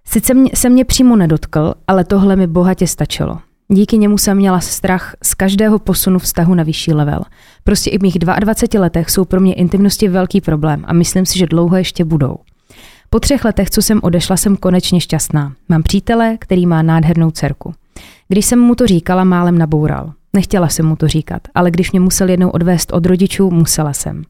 [0.05, 3.39] Sice mě, se mě přímo nedotkl, ale tohle mi bohatě stačilo.
[3.73, 7.21] Díky němu jsem měla strach z každého posunu vztahu na vyšší level.
[7.65, 11.39] Prostě i v mých 22 letech jsou pro mě intimnosti velký problém a myslím si,
[11.39, 12.37] že dlouho ještě budou.
[13.11, 15.53] Po třech letech, co jsem odešla, jsem konečně šťastná.
[15.69, 17.75] Mám přítele, který má nádhernou dcerku.
[18.29, 20.13] Když jsem mu to říkala, málem naboural.
[20.33, 24.23] Nechtěla jsem mu to říkat, ale když mě musel jednou odvést od rodičů, musela jsem.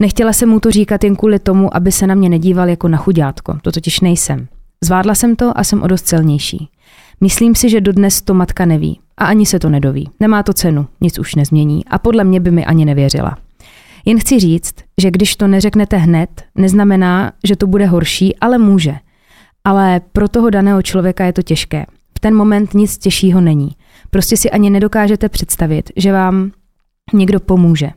[0.00, 2.98] Nechtěla jsem mu to říkat jen kvůli tomu, aby se na mě nedíval jako na
[2.98, 4.48] chudátko, to totiž nejsem.
[4.84, 6.68] Zvládla jsem to a jsem o dost silnější.
[7.22, 9.00] Myslím si, že dodnes to matka neví.
[9.16, 10.10] A ani se to nedoví.
[10.20, 13.38] Nemá to cenu, nic už nezmění a podle mě by mi ani nevěřila.
[14.04, 18.94] Jen chci říct, že když to neřeknete hned, neznamená, že to bude horší, ale může.
[19.64, 21.86] Ale pro toho daného člověka je to těžké.
[22.16, 23.70] V ten moment nic těžšího není.
[24.10, 26.50] Prostě si ani nedokážete představit, že vám
[27.12, 27.90] někdo pomůže.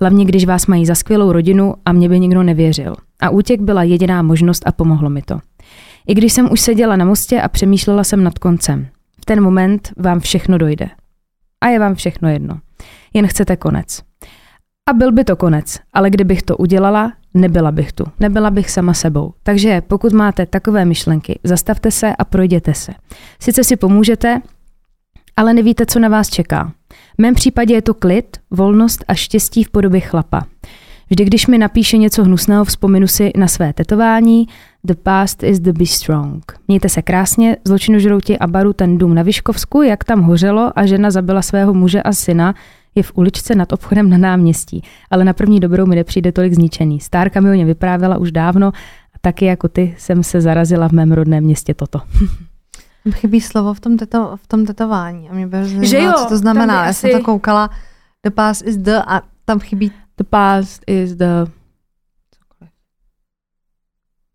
[0.00, 2.94] Hlavně, když vás mají za skvělou rodinu a mě by nikdo nevěřil.
[3.20, 5.38] A útěk byla jediná možnost a pomohlo mi to.
[6.10, 8.88] I když jsem už seděla na mostě a přemýšlela jsem nad koncem.
[9.20, 10.88] V ten moment vám všechno dojde.
[11.60, 12.60] A je vám všechno jedno.
[13.14, 14.02] Jen chcete konec.
[14.88, 18.04] A byl by to konec, ale kdybych to udělala, nebyla bych tu.
[18.20, 19.34] Nebyla bych sama sebou.
[19.42, 22.92] Takže pokud máte takové myšlenky, zastavte se a projděte se.
[23.40, 24.40] Sice si pomůžete,
[25.36, 26.72] ale nevíte, co na vás čeká.
[27.18, 30.46] V mém případě je to klid, volnost a štěstí v podobě chlapa.
[31.10, 34.46] Vždy, když mi napíše něco hnusného, vzpomenu si na své tetování
[34.84, 36.44] The past is the be strong.
[36.68, 41.10] Mějte se krásně, zločinožrouti a baru ten dům na Vyškovsku, jak tam hořelo a žena
[41.10, 42.54] zabila svého muže a syna,
[42.94, 47.00] je v uličce nad obchodem na náměstí, ale na první dobrou mi nepřijde tolik zničený.
[47.00, 48.66] Stárka mi o ně vyprávěla už dávno
[49.14, 52.00] a taky jako ty jsem se zarazila v mém rodném městě toto.
[53.10, 56.24] Chybí slovo v tom, teto, v tom tetování a mě by zajímalo, Že jo, co
[56.28, 56.86] to znamená.
[56.86, 57.70] Já jsem asi- to koukala,
[58.22, 61.24] the past is the a tam chybí The past is the...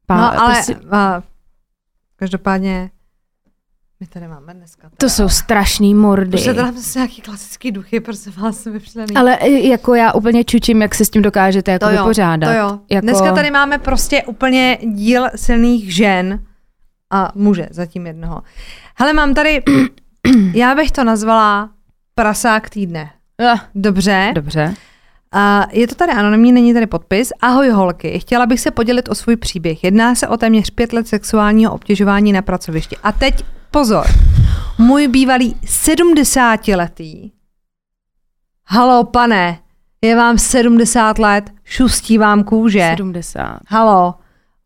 [0.06, 1.22] Pa, No, ale prostě- a,
[2.16, 2.90] každopádně
[4.00, 4.90] my tady máme dneska.
[4.98, 6.38] to jsou strašný mordy.
[6.38, 9.16] Už se teda zase nějaký klasický duchy, prostě vás vyšlený.
[9.16, 12.48] Ale i jako já úplně čučím, jak se s tím dokážete jako to jo, vypořádat.
[12.54, 12.80] to jo.
[12.92, 13.06] Jako...
[13.06, 16.46] Dneska tady máme prostě úplně díl silných žen
[17.12, 18.42] a muže, zatím jednoho.
[18.98, 19.64] Hele, mám tady,
[20.54, 21.70] já bych to nazvala
[22.16, 23.12] prasák týdne.
[23.54, 24.32] Ah, Dobře.
[24.36, 24.74] Dobře.
[25.38, 27.32] A je to tady anonymní, není tady podpis.
[27.42, 29.84] Ahoj holky, chtěla bych se podělit o svůj příběh.
[29.84, 32.98] Jedná se o téměř pět let sexuálního obtěžování na pracovišti.
[33.04, 34.06] A teď pozor,
[34.78, 37.32] můj bývalý 70-letý.
[38.68, 39.60] Halo, pane,
[40.02, 42.94] je vám 70 let, šustí vám kůže.
[42.98, 43.60] 70.
[43.68, 44.16] Halo,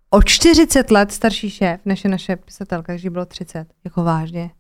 [0.10, 3.68] o 40 let starší šéf, než je naše pisatelka, když jí bylo 30.
[3.84, 4.52] Jako vážně.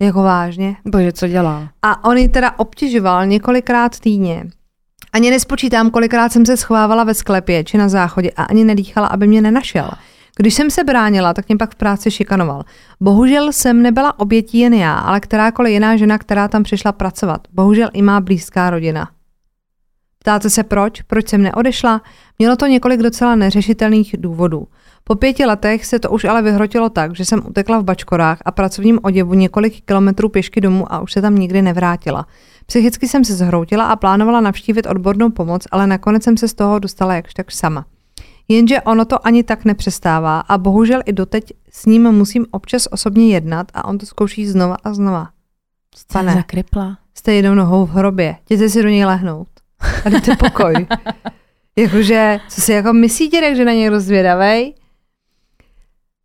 [0.00, 0.76] Jako vážně.
[0.86, 1.68] Bože, co dělá?
[1.82, 4.44] A on ji teda obtěžoval několikrát týdně.
[5.14, 9.26] Ani nespočítám, kolikrát jsem se schovávala ve sklepě či na záchodě a ani nedýchala, aby
[9.26, 9.90] mě nenašel.
[10.36, 12.62] Když jsem se bránila, tak mě pak v práci šikanoval.
[13.00, 17.40] Bohužel jsem nebyla obětí jen já, ale kterákoliv jiná žena, která tam přišla pracovat.
[17.52, 19.08] Bohužel i má blízká rodina.
[20.18, 21.02] Ptáte se proč?
[21.02, 22.02] Proč jsem neodešla?
[22.38, 24.68] Mělo to několik docela neřešitelných důvodů.
[25.04, 28.50] Po pěti letech se to už ale vyhrotilo tak, že jsem utekla v bačkorách a
[28.50, 32.26] pracovním oděvu několik kilometrů pěšky domů a už se tam nikdy nevrátila.
[32.66, 36.78] Psychicky jsem se zhroutila a plánovala navštívit odbornou pomoc, ale nakonec jsem se z toho
[36.78, 37.86] dostala jakž tak sama.
[38.48, 43.28] Jenže ono to ani tak nepřestává a bohužel i doteď s ním musím občas osobně
[43.28, 45.28] jednat a on to zkouší znova a znova.
[46.12, 46.24] Pane.
[46.24, 46.36] Pane.
[46.36, 46.98] Zakripla.
[47.14, 49.48] Jste jednou nohou v hrobě, jděte si do něj lehnout
[50.04, 50.86] a dejte pokoj.
[51.76, 54.74] Jakože, co si jako myslíte, tak, že na něj rozvědavej?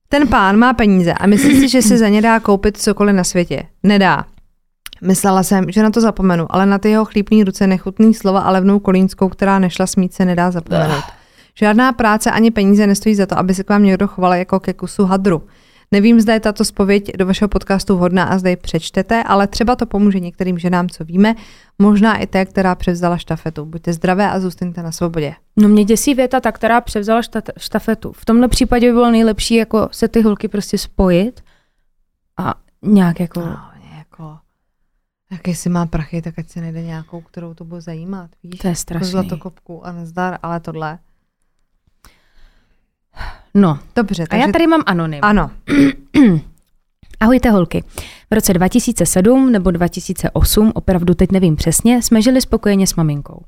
[0.10, 3.24] Ten pán má peníze a myslí si, že si za ně dá koupit cokoliv na
[3.24, 3.64] světě.
[3.84, 4.26] Nedá.
[5.02, 8.52] Myslela jsem, že na to zapomenu, ale na ty jeho chlípný ruce nechutný slova a
[8.52, 11.04] levnou kolínskou, která nešla smít, se nedá zapomenout.
[11.56, 14.74] Žádná práce ani peníze nestojí za to, aby se k vám někdo choval jako ke
[14.74, 15.42] kusu hadru.
[15.92, 19.76] Nevím, zda je tato spověď do vašeho podcastu vhodná a zda ji přečtete, ale třeba
[19.76, 21.36] to pomůže některým ženám, co víme,
[21.80, 23.66] možná i té, která převzala štafetu.
[23.66, 25.34] Buďte zdravé a zůstaňte na svobodě.
[25.58, 28.12] No mě děsí věta ta, která převzala štat, štafetu.
[28.12, 31.42] V tomhle případě by bylo nejlepší jako se ty holky prostě spojit
[32.38, 33.40] a nějak jako...
[33.40, 33.69] No, jako,
[35.32, 38.30] jak jestli má prachy, tak ať si najde nějakou, kterou to bude zajímat.
[38.44, 38.60] Víš?
[38.60, 39.08] To je Jako strašný.
[39.12, 41.00] zlatokopku a nezdar, ale tohle.
[43.54, 44.42] No, Dobře, a takže...
[44.46, 45.20] já tady mám anonym.
[45.24, 45.52] Ano,
[47.22, 47.84] Ahojte holky.
[48.32, 53.42] V roce 2007 nebo 2008, opravdu teď nevím přesně, jsme žili spokojeně s maminkou.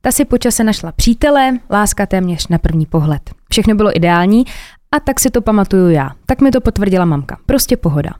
[0.00, 3.30] Ta si po čase našla přítele, láska téměř na první pohled.
[3.50, 4.44] Všechno bylo ideální
[4.92, 6.10] a tak si to pamatuju já.
[6.26, 7.38] Tak mi to potvrdila mamka.
[7.46, 8.10] Prostě pohoda.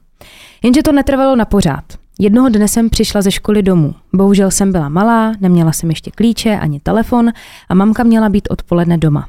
[0.62, 1.84] Jenže to netrvalo na pořád.
[2.18, 3.94] Jednoho dne jsem přišla ze školy domů.
[4.14, 7.32] Bohužel jsem byla malá, neměla jsem ještě klíče ani telefon
[7.68, 9.28] a mamka měla být odpoledne doma.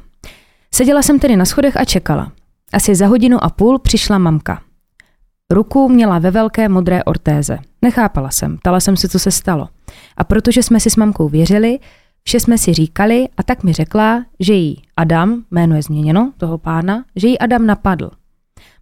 [0.73, 2.31] Seděla jsem tedy na schodech a čekala.
[2.73, 4.61] Asi za hodinu a půl přišla mamka.
[5.51, 7.59] Ruku měla ve velké modré ortéze.
[7.81, 9.67] Nechápala jsem, ptala jsem se, co se stalo.
[10.17, 11.79] A protože jsme si s mamkou věřili,
[12.23, 16.57] vše jsme si říkali a tak mi řekla, že jí Adam, jméno je změněno, toho
[16.57, 18.11] pána, že jí Adam napadl.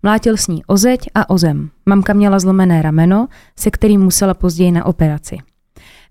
[0.06, 1.70] Mlátil s ní o zeď a o zem.
[1.86, 3.28] Mamka měla zlomené rameno,
[3.60, 5.38] se kterým musela později na operaci.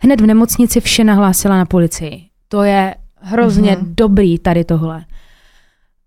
[0.00, 2.20] Hned v nemocnici vše nahlásila na policii.
[2.48, 3.80] To je hrozně Mhm.
[3.80, 3.94] mm-hmm.
[3.96, 5.04] dobrý tady tohle.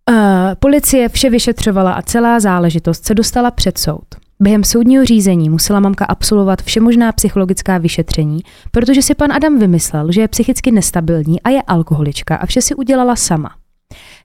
[0.10, 0.15] Uh,
[0.60, 4.06] policie vše vyšetřovala a celá záležitost se dostala před soud.
[4.39, 8.39] Během soudního řízení musela mamka absolvovat všemožná psychologická vyšetření,
[8.71, 12.76] protože si pan Adam vymyslel, že je psychicky nestabilní a je alkoholička a vše si
[12.76, 13.50] udělala sama.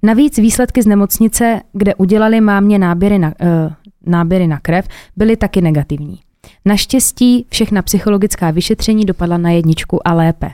[0.05, 3.73] Navíc výsledky z nemocnice, kde udělali mámě náběry na, uh,
[4.07, 6.21] náběry na krev, byly taky negativní.
[6.65, 10.51] Naštěstí všechna psychologická vyšetření dopadla na jedničku a lépe.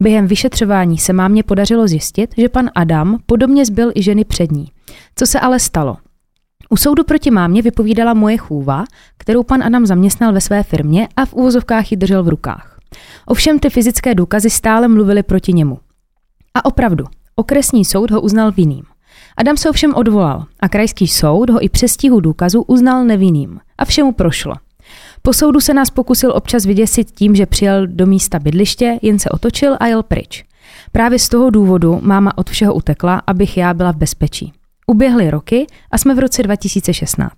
[0.00, 4.68] Během vyšetřování se mámě podařilo zjistit, že pan Adam podobně zbyl i ženy před ní.
[5.16, 5.96] Co se ale stalo?
[6.70, 8.84] U soudu proti mámě vypovídala moje chůva,
[9.18, 12.78] kterou pan Adam zaměstnal ve své firmě a v úvozovkách ji držel v rukách.
[13.26, 15.78] Ovšem ty fyzické důkazy stále mluvily proti němu.
[16.54, 17.04] A opravdu,
[17.36, 18.84] okresní soud ho uznal vinným.
[19.36, 23.60] Adam se ovšem odvolal a krajský soud ho i přes stíhu důkazu uznal nevinným.
[23.78, 24.54] A všemu prošlo.
[25.22, 29.30] Po soudu se nás pokusil občas vyděsit tím, že přijel do místa bydliště, jen se
[29.30, 30.44] otočil a jel pryč.
[30.92, 34.52] Právě z toho důvodu máma od všeho utekla, abych já byla v bezpečí.
[34.86, 37.34] Uběhly roky a jsme v roce 2016.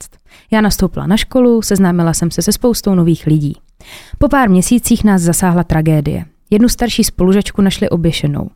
[0.51, 3.57] Já nastoupila na školu, seznámila jsem se se spoustou nových lidí.
[4.19, 6.25] Po pár měsících nás zasáhla tragédie.
[6.51, 8.51] Jednu starší spolužačku našli oběšenou.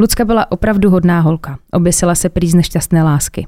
[0.00, 1.58] Lucka byla opravdu hodná holka.
[1.72, 3.46] Oběsila se prý z nešťastné lásky.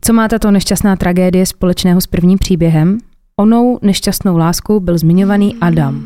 [0.00, 2.98] Co má tato nešťastná tragédie společného s prvním příběhem?
[3.36, 6.04] Onou nešťastnou láskou byl zmiňovaný Adam.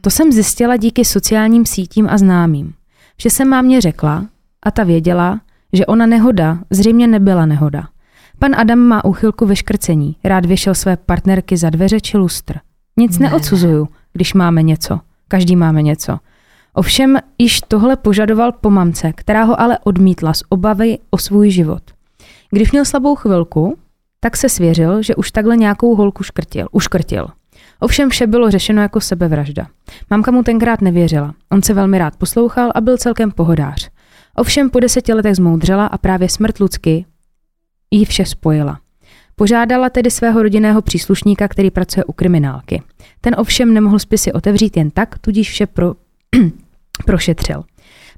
[0.00, 2.74] To jsem zjistila díky sociálním sítím a známým.
[3.20, 4.26] Že jsem mámě řekla,
[4.62, 5.40] a ta věděla,
[5.72, 7.88] že ona nehoda zřejmě nebyla nehoda.
[8.38, 12.58] Pan Adam má úchylku ve škrcení, rád věšel své partnerky za dveře či lustr.
[12.96, 13.28] Nic ne.
[13.28, 15.00] neodsuzuju, když máme něco.
[15.28, 16.18] Každý máme něco.
[16.74, 21.82] Ovšem již tohle požadoval po mamce, která ho ale odmítla z obavy o svůj život.
[22.50, 23.78] Když měl slabou chvilku,
[24.20, 27.26] tak se svěřil, že už takhle nějakou holku škrtil, uškrtil.
[27.80, 29.66] Ovšem vše bylo řešeno jako sebevražda.
[30.10, 31.34] Mamka mu tenkrát nevěřila.
[31.52, 33.90] On se velmi rád poslouchal a byl celkem pohodář.
[34.34, 37.04] Ovšem po deseti letech zmoudřela a právě smrt Lucky
[37.90, 38.78] jí vše spojila.
[39.36, 42.82] Požádala tedy svého rodinného příslušníka, který pracuje u kriminálky.
[43.20, 45.94] Ten ovšem nemohl spisy otevřít jen tak, tudíž vše pro,
[47.06, 47.64] prošetřil.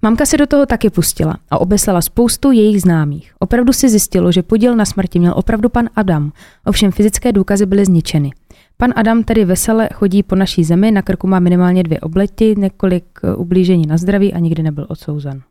[0.02, 3.34] Mamka se do toho taky pustila a obeslala spoustu jejich známých.
[3.38, 6.32] Opravdu si zjistilo, že podíl na smrti měl opravdu pan Adam,
[6.66, 8.30] ovšem fyzické důkazy byly zničeny.
[8.76, 13.04] Pan Adam tedy vesele chodí po naší zemi, na krku má minimálně dvě obleti, několik
[13.24, 15.42] eh, ublížení na zdraví a nikdy nebyl odsouzen.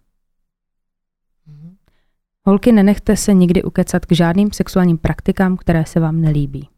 [2.45, 6.69] Holky, nenechte se nikdy ukecat k žádným sexuálním praktikám, které se vám nelíbí.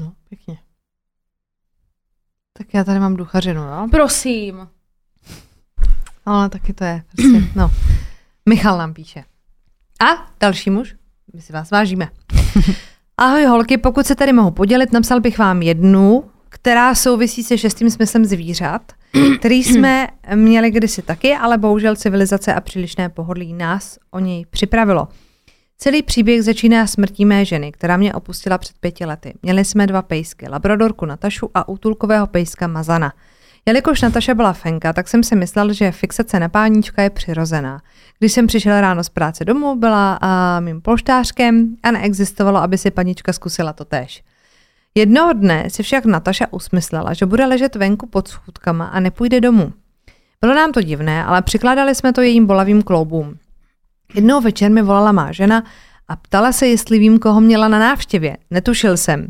[0.00, 0.58] No, pěkně.
[2.58, 3.86] Tak já tady mám duchařinu, jo?
[3.90, 4.68] Prosím.
[6.26, 7.02] Ale taky to je.
[7.16, 7.70] Prostě, no.
[8.48, 9.24] Michal nám píše.
[10.00, 10.94] A další muž?
[11.34, 12.08] My si vás vážíme.
[13.18, 17.90] Ahoj holky, pokud se tady mohu podělit, napsal bych vám jednu, která souvisí se šestým
[17.90, 18.92] smyslem zvířat,
[19.38, 25.08] který jsme měli kdysi taky, ale bohužel civilizace a přílišné pohodlí nás o něj připravilo.
[25.80, 29.34] Celý příběh začíná smrtí mé ženy, která mě opustila před pěti lety.
[29.42, 33.12] Měli jsme dva pejsky, labradorku Natašu a útulkového pejska Mazana.
[33.66, 37.82] Jelikož Nataša byla fenka, tak jsem si myslel, že fixace na páníčka je přirozená.
[38.18, 42.90] Když jsem přišel ráno z práce domů, byla a, mým polštářkem a neexistovalo, aby si
[42.90, 44.22] panička zkusila to též.
[44.94, 49.72] Jednoho dne si však Nataša usmyslela, že bude ležet venku pod schůdkama a nepůjde domů.
[50.40, 53.38] Bylo nám to divné, ale přikládali jsme to jejím bolavým kloubům.
[54.14, 55.64] Jednou večer mi volala má žena
[56.08, 58.36] a ptala se, jestli vím, koho měla na návštěvě.
[58.50, 59.28] Netušil jsem.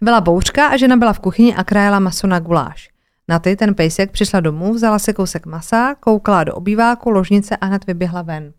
[0.00, 2.90] Byla bouřka a žena byla v kuchyni a krájela maso na guláš.
[3.28, 7.66] Na ty ten pejsek přišla domů, vzala se kousek masa, koukala do obýváku, ložnice a
[7.66, 8.52] hned vyběhla ven.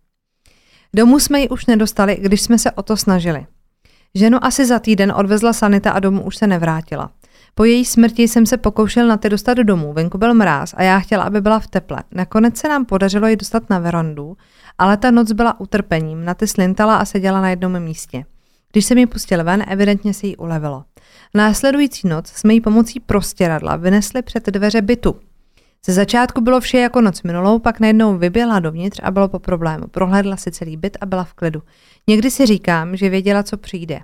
[0.96, 3.46] Domů jsme ji už nedostali, když jsme se o to snažili.
[4.16, 7.12] Ženu asi za týden odvezla sanita a domů už se nevrátila.
[7.56, 10.84] Po její smrti jsem se pokoušel na ty dostat do domů, venku byl mráz a
[10.84, 12.04] já chtěla, aby byla v teple.
[12.12, 14.38] Nakonec se nám podařilo ji dostat na verandu,
[14.78, 18.26] ale ta noc byla utrpením, na ty slintala a seděla na jednom místě.
[18.72, 20.84] Když se mi pustil ven, evidentně se jí ulevilo.
[21.34, 25.16] Následující noc jsme jí pomocí prostěradla vynesli před dveře bytu.
[25.86, 29.88] Ze začátku bylo vše jako noc minulou, pak najednou vyběhla dovnitř a bylo po problému.
[29.88, 31.64] Prohlédla si celý byt a byla v klidu.
[32.08, 34.00] Někdy si říkám, že věděla, co přijde.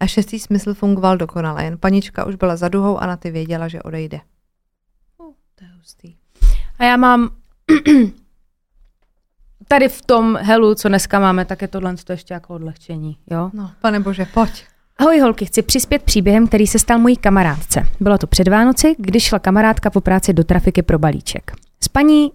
[0.00, 3.68] A šestý smysl fungoval dokonale, jen panička už byla za duhou a na ty věděla,
[3.68, 4.20] že odejde.
[5.18, 6.16] Uh, to je hustý.
[6.78, 7.30] A já mám
[9.68, 13.50] tady v tom helu, co dneska máme, tak je tohle to ještě jako odlehčení, jo?
[13.52, 14.64] No, pane bože, pojď.
[14.98, 17.88] Ahoj holky, chci přispět příběhem, který se stal mojí kamarádce.
[18.00, 21.52] Bylo to před Vánoci, když šla kamarádka po práci do trafiky pro balíček.
[21.80, 22.32] S paní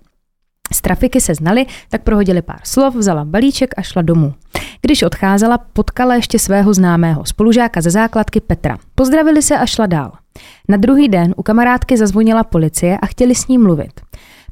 [0.74, 4.34] z trafiky se znali, tak prohodili pár slov, vzala balíček a šla domů.
[4.82, 8.78] Když odcházela, potkala ještě svého známého spolužáka ze základky Petra.
[8.96, 10.12] Pozdravili se a šla dál.
[10.70, 14.02] Na druhý den u kamarádky zazvonila policie a chtěli s ní mluvit.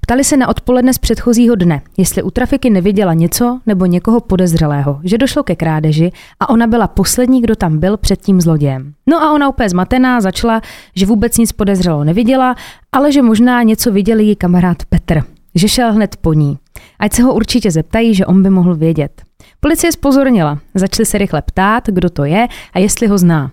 [0.01, 4.99] Ptali se na odpoledne z předchozího dne, jestli u trafiky neviděla něco nebo někoho podezřelého,
[5.03, 8.93] že došlo ke krádeži a ona byla poslední, kdo tam byl před tím zlodějem.
[9.07, 10.61] No a ona úplně zmatená začala,
[10.95, 12.55] že vůbec nic podezřelého neviděla,
[12.91, 15.23] ale že možná něco viděl její kamarád Petr,
[15.55, 16.57] že šel hned po ní.
[16.99, 19.21] Ať se ho určitě zeptají, že on by mohl vědět.
[19.59, 23.51] Policie spozornila, začali se rychle ptát, kdo to je a jestli ho zná.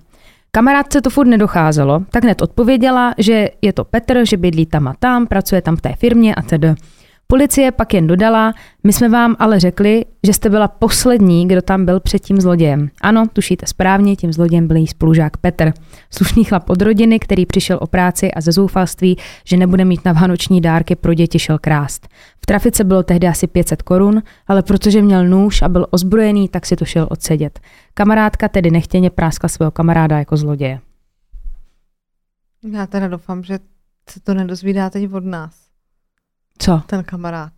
[0.51, 4.95] Kamarádce to furt nedocházelo, tak hned odpověděla, že je to Petr, že bydlí tam a
[4.99, 6.75] tam, pracuje tam v té firmě a tedy.
[7.29, 11.85] Policie pak jen dodala, my jsme vám ale řekli, že jste byla poslední, kdo tam
[11.85, 12.91] byl před tím zlodějem.
[13.01, 15.73] Ano, tušíte správně, tím zlodějem byl její spolužák Petr.
[16.11, 20.13] Slušný chlap od rodiny, který přišel o práci a ze zoufalství, že nebude mít na
[20.13, 22.09] vánoční dárky pro děti šel krást.
[22.43, 26.67] V trafice bylo tehdy asi 500 korun, ale protože měl nůž a byl ozbrojený, tak
[26.67, 27.61] si to šel odsedět.
[27.95, 30.81] Kamarádka tedy nechtěně práskla svého kamaráda jako zloděje.
[32.73, 33.59] Já teda doufám, že
[34.11, 35.66] se to nedozvídá teď od nás.
[36.59, 36.83] Co?
[36.87, 37.53] ten kamarád.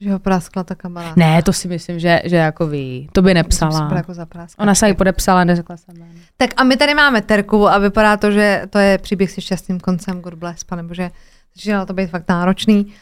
[0.00, 1.16] Že ho praskla ta kamarád.
[1.16, 3.08] Ne, to si myslím, že, že jako ví.
[3.12, 3.90] To by nepsala.
[3.94, 4.12] Jako.
[4.58, 6.12] Ona se jí podepsala, neřekla jsem jméno.
[6.36, 9.80] Tak a my tady máme Terku a vypadá to, že to je příběh se šťastným
[9.80, 11.10] koncem, God bless, pane bože.
[11.54, 12.94] Začínalo to být fakt náročný.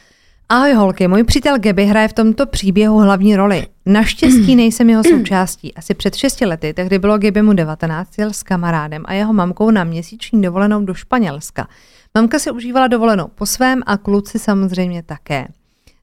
[0.48, 3.66] Ahoj holky, můj přítel Geby hraje v tomto příběhu hlavní roli.
[3.86, 5.74] Naštěstí nejsem jeho součástí.
[5.74, 9.70] Asi před 6 lety, tehdy bylo Geby mu 19, jel s kamarádem a jeho mamkou
[9.70, 11.68] na měsíční dovolenou do Španělska.
[12.18, 15.46] Mamka si užívala dovolenou po svém a kluci samozřejmě také.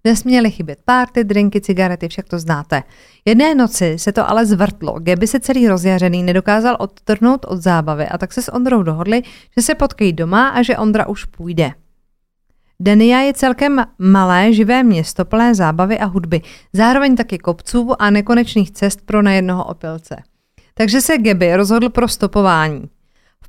[0.03, 2.83] Nesměly chybět párty, drinky, cigarety, však to znáte.
[3.25, 4.99] Jedné noci se to ale zvrtlo.
[4.99, 9.21] Geby se celý rozjařený nedokázal odtrhnout od zábavy a tak se s Ondrou dohodli,
[9.57, 11.71] že se potkají doma a že Ondra už půjde.
[12.79, 16.41] Denia je celkem malé, živé město plné zábavy a hudby,
[16.73, 20.15] zároveň taky kopců a nekonečných cest pro nejednoho opilce.
[20.73, 22.89] Takže se Geby rozhodl pro stopování.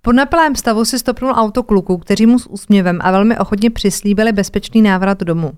[0.03, 4.33] V podnapilém stavu si stopnul auto kluku, kteří mu s úsměvem a velmi ochotně přislíbili
[4.33, 5.53] bezpečný návrat domů.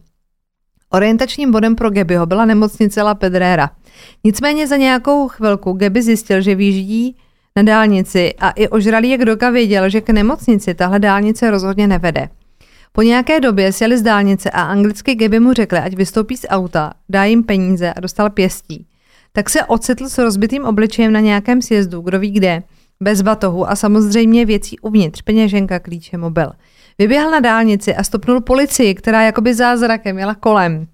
[0.90, 3.70] Orientačním bodem pro Gebyho byla nemocnice La Pedrera.
[4.24, 7.16] Nicméně za nějakou chvilku Geby zjistil, že výjíždí
[7.56, 12.28] na dálnici a i ožralý jak doka věděl, že k nemocnici tahle dálnice rozhodně nevede.
[12.92, 16.92] Po nějaké době sjeli z dálnice a anglicky Geby mu řekli, ať vystoupí z auta,
[17.08, 18.86] dá jim peníze a dostal pěstí.
[19.32, 22.62] Tak se ocitl s rozbitým obličejem na nějakém sjezdu, kdo ví kde,
[23.04, 26.50] bez batohu a samozřejmě věcí uvnitř, peněženka, klíče, mobil.
[26.98, 30.86] Vyběhl na dálnici a stopnul policii, která jakoby zázrakem jela kolem.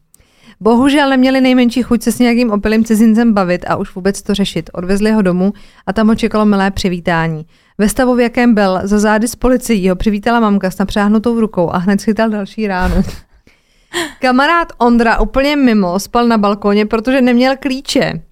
[0.61, 4.71] Bohužel neměli nejmenší chuť se s nějakým opilým cizincem bavit a už vůbec to řešit.
[4.73, 5.53] Odvezli ho domů
[5.87, 7.47] a tam ho čekalo milé přivítání.
[7.79, 11.71] Ve stavu, v jakém byl, za zády z policií ho přivítala mamka s napřáhnutou rukou
[11.71, 13.03] a hned schytal další ráno.
[14.21, 18.23] Kamarád Ondra úplně mimo spal na balkoně, protože neměl klíče.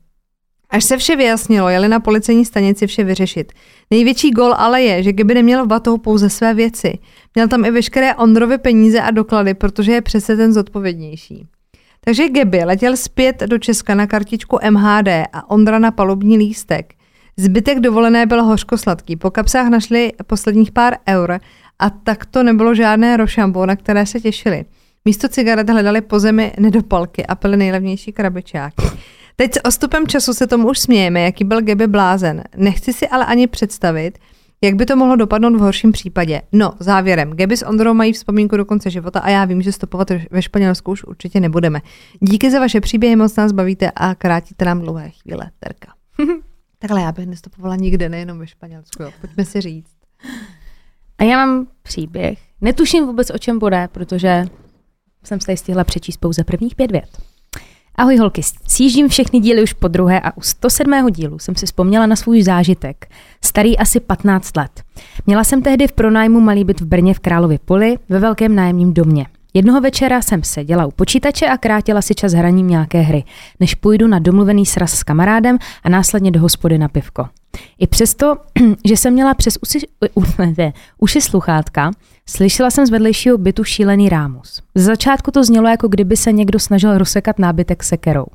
[0.70, 3.52] Až se vše vyjasnilo, jeli na policejní stanici vše vyřešit.
[3.90, 6.98] Největší gol ale je, že kdyby neměl v batohu pouze své věci.
[7.34, 11.46] Měl tam i veškeré Ondrovy peníze a doklady, protože je přece ten zodpovědnější.
[12.00, 16.94] Takže Geby letěl zpět do Česka na kartičku MHD a Ondra na palubní lístek.
[17.36, 19.16] Zbytek dovolené byl hořkosladký.
[19.16, 21.40] Po kapsách našli posledních pár eur
[21.78, 24.64] a tak to nebylo žádné rošambo, na které se těšili.
[25.04, 28.82] Místo cigaret hledali po zemi nedopalky a pili nejlevnější krabičáky.
[29.40, 32.44] Teď s ostupem času se tomu už smějeme, jaký byl Geby blázen.
[32.56, 34.18] Nechci si ale ani představit,
[34.62, 36.42] jak by to mohlo dopadnout v horším případě?
[36.52, 37.30] No, závěrem.
[37.30, 40.90] Gaby s Ondrou mají vzpomínku do konce života a já vím, že stopovat ve Španělsku
[40.90, 41.80] už určitě nebudeme.
[42.20, 45.50] Díky za vaše příběhy, moc nás bavíte a krátíte nám dlouhé chvíle.
[45.60, 45.92] Terka.
[46.78, 49.02] Takhle já bych nestopovala nikde, nejenom ve Španělsku.
[49.02, 49.10] Jo.
[49.20, 49.96] Pojďme si říct.
[51.18, 52.38] A já mám příběh.
[52.60, 54.44] Netuším vůbec, o čem bude, protože
[55.24, 57.27] jsem se stihla přečíst pouze prvních pět vět.
[57.98, 61.10] Ahoj holky, sjíždím všechny díly už po druhé a u 107.
[61.10, 63.06] dílu jsem si vzpomněla na svůj zážitek,
[63.44, 64.82] starý asi 15 let.
[65.26, 68.94] Měla jsem tehdy v pronájmu malý byt v Brně v Králově poli ve velkém nájemním
[68.94, 69.26] domě.
[69.54, 73.24] Jednoho večera jsem seděla u počítače a krátila si čas hraním nějaké hry,
[73.60, 77.28] než půjdu na domluvený sraz s kamarádem a následně do hospody na pivko.
[77.78, 78.36] I přesto,
[78.84, 79.86] že jsem měla přes uši,
[80.98, 81.90] uši sluchátka,
[82.28, 84.62] slyšela jsem z vedlejšího bytu šílený rámus.
[84.74, 88.26] Z začátku to znělo, jako kdyby se někdo snažil rozsekat nábytek sekerou.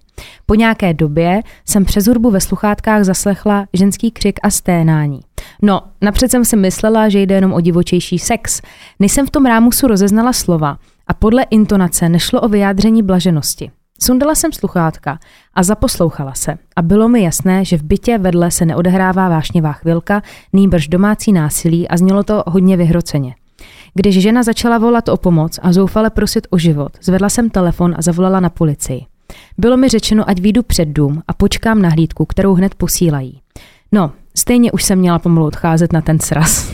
[0.45, 5.19] Po nějaké době jsem přes hudbu ve sluchátkách zaslechla ženský křik a sténání.
[5.62, 8.62] No, napřed jsem si myslela, že jde jenom o divočejší sex.
[8.99, 10.77] Než jsem v tom rámusu rozeznala slova
[11.08, 13.71] a podle intonace nešlo o vyjádření blaženosti.
[14.01, 15.19] Sundala jsem sluchátka
[15.53, 20.21] a zaposlouchala se a bylo mi jasné, že v bytě vedle se neodehrává vášnivá chvilka,
[20.53, 23.36] nýbrž domácí násilí a znělo to hodně vyhroceně.
[23.94, 28.02] Když žena začala volat o pomoc a zoufale prosit o život, zvedla jsem telefon a
[28.02, 29.06] zavolala na policii.
[29.58, 33.42] Bylo mi řečeno, ať výjdu před dům a počkám na hlídku, kterou hned posílají.
[33.92, 36.74] No, stejně už jsem měla pomalu odcházet na ten sraz.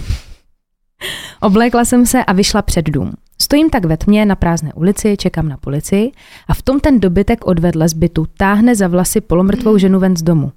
[1.41, 3.13] Oblékla jsem se a vyšla před dům.
[3.41, 6.11] Stojím tak ve tmě na prázdné ulici, čekám na policii
[6.47, 10.21] a v tom ten dobytek odvedle z bytu táhne za vlasy polomrtvou ženu ven z
[10.21, 10.51] domu.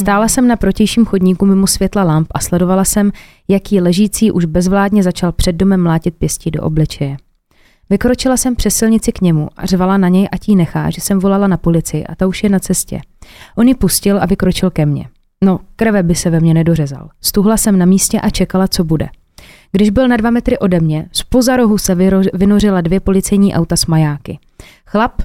[0.00, 3.12] Stála jsem na protějším chodníku mimo světla lamp a sledovala jsem,
[3.48, 7.16] jaký ležící už bezvládně začal před domem mlátit pěstí do obličeje.
[7.90, 11.18] Vykročila jsem přes silnici k němu a řvala na něj, ať jí nechá, že jsem
[11.18, 13.00] volala na policii a ta už je na cestě.
[13.56, 15.08] On ji pustil a vykročil ke mně.
[15.44, 17.08] No, krve by se ve mně nedořezal.
[17.20, 19.08] Stuhla jsem na místě a čekala, co bude.
[19.76, 21.94] Když byl na dva metry ode mě, z rohu se
[22.34, 24.38] vynořila dvě policejní auta s majáky.
[24.86, 25.22] Chlap,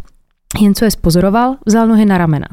[0.62, 2.48] jen co je spozoroval, vzal nohy na ramena.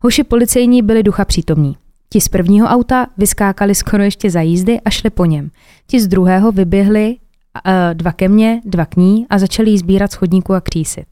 [0.00, 1.76] Hoši policejní byli ducha přítomní.
[2.08, 5.50] Ti z prvního auta vyskákali skoro ještě za jízdy a šli po něm.
[5.86, 10.12] Ti z druhého vyběhli uh, dva ke mně, dva k ní a začali jí sbírat
[10.12, 11.06] schodníku a křísit.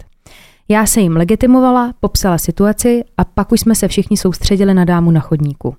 [0.69, 5.11] Já se jim legitimovala, popsala situaci a pak už jsme se všichni soustředili na dámu
[5.11, 5.77] na chodníku.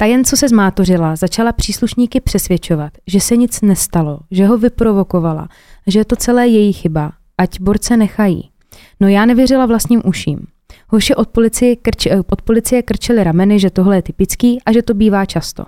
[0.00, 5.48] Ta jen co se zmátořila, začala příslušníky přesvědčovat, že se nic nestalo, že ho vyprovokovala,
[5.86, 8.50] že je to celé její chyba, ať borce nechají.
[9.00, 10.46] No já nevěřila vlastním uším.
[10.88, 14.82] Hoši od policie, krč, eh, od policie krčili rameny, že tohle je typický a že
[14.82, 15.64] to bývá často.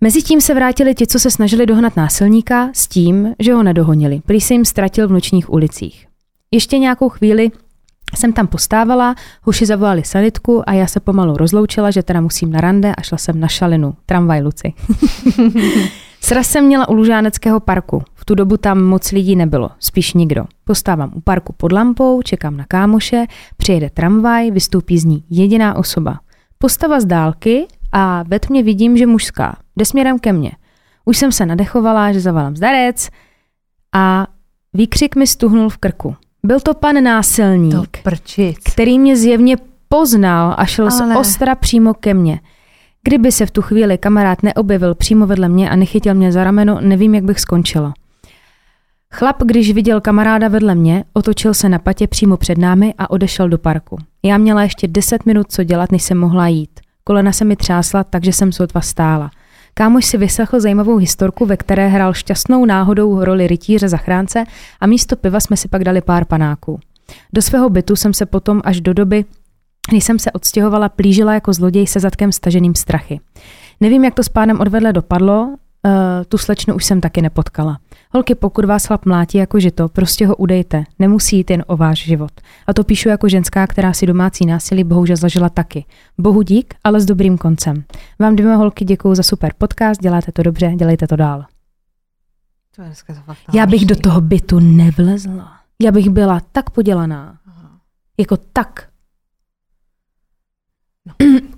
[0.00, 4.20] Mezitím se vrátili ti, co se snažili dohnat násilníka, s tím, že ho nedohonili.
[4.26, 6.06] Prý se jim ztratil v nočních ulicích.
[6.50, 7.50] Ještě nějakou chvíli
[8.16, 12.60] jsem tam postávala, huši zavolali sanitku a já se pomalu rozloučila, že teda musím na
[12.60, 14.72] rande a šla jsem na šalinu, tramvaj Luci.
[16.20, 18.02] Sraz jsem měla u Lužáneckého parku.
[18.14, 20.44] V tu dobu tam moc lidí nebylo, spíš nikdo.
[20.64, 23.26] Postávám u parku pod lampou, čekám na kámoše,
[23.56, 26.20] přijede tramvaj, vystoupí z ní jediná osoba.
[26.58, 29.56] Postava z dálky a ve tmě vidím, že mužská.
[29.76, 30.52] Jde směrem ke mně.
[31.04, 33.08] Už jsem se nadechovala, že zavolám zdarec
[33.94, 34.26] a
[34.74, 36.16] výkřik mi stuhnul v krku.
[36.44, 37.98] Byl to pan násilník,
[38.64, 39.56] který mě zjevně
[39.88, 41.14] poznal a šel Ale...
[41.14, 42.40] z ostra přímo ke mně.
[43.02, 46.78] Kdyby se v tu chvíli kamarád neobjevil přímo vedle mě a nechytil mě za rameno,
[46.80, 47.94] nevím, jak bych skončila.
[49.12, 53.48] Chlap, když viděl kamaráda vedle mě, otočil se na patě přímo před námi a odešel
[53.48, 53.98] do parku.
[54.22, 56.80] Já měla ještě 10 minut co dělat, než jsem mohla jít.
[57.04, 59.30] Kolena se mi třásla, takže jsem sotva stála.
[59.76, 64.44] Kámoš si vyslechl zajímavou historku, ve které hrál šťastnou náhodou roli rytíře zachránce
[64.80, 66.80] a místo piva jsme si pak dali pár panáků.
[67.32, 69.24] Do svého bytu jsem se potom až do doby,
[69.90, 73.20] když jsem se odstěhovala, plížila jako zloděj se zadkem staženým strachy.
[73.80, 75.54] Nevím, jak to s pánem odvedle dopadlo,
[75.84, 75.90] uh,
[76.28, 77.78] tu slečnu už jsem taky nepotkala.
[78.10, 80.84] Holky, pokud vás chlap mlátí jako žito, prostě ho udejte.
[80.98, 82.32] Nemusí jít jen o váš život.
[82.66, 85.84] A to píšu jako ženská, která si domácí násilí bohužel zažila taky.
[86.18, 87.84] Bohu dík, ale s dobrým koncem.
[88.18, 91.44] Vám dvěma holky děkuji za super podcast, děláte to dobře, dělejte to dál.
[92.76, 95.52] To je to fakt Já bych do toho bytu nevlezla.
[95.82, 97.38] Já bych byla tak podělaná.
[97.46, 97.80] Aha.
[98.18, 98.88] Jako tak.
[101.06, 101.14] No.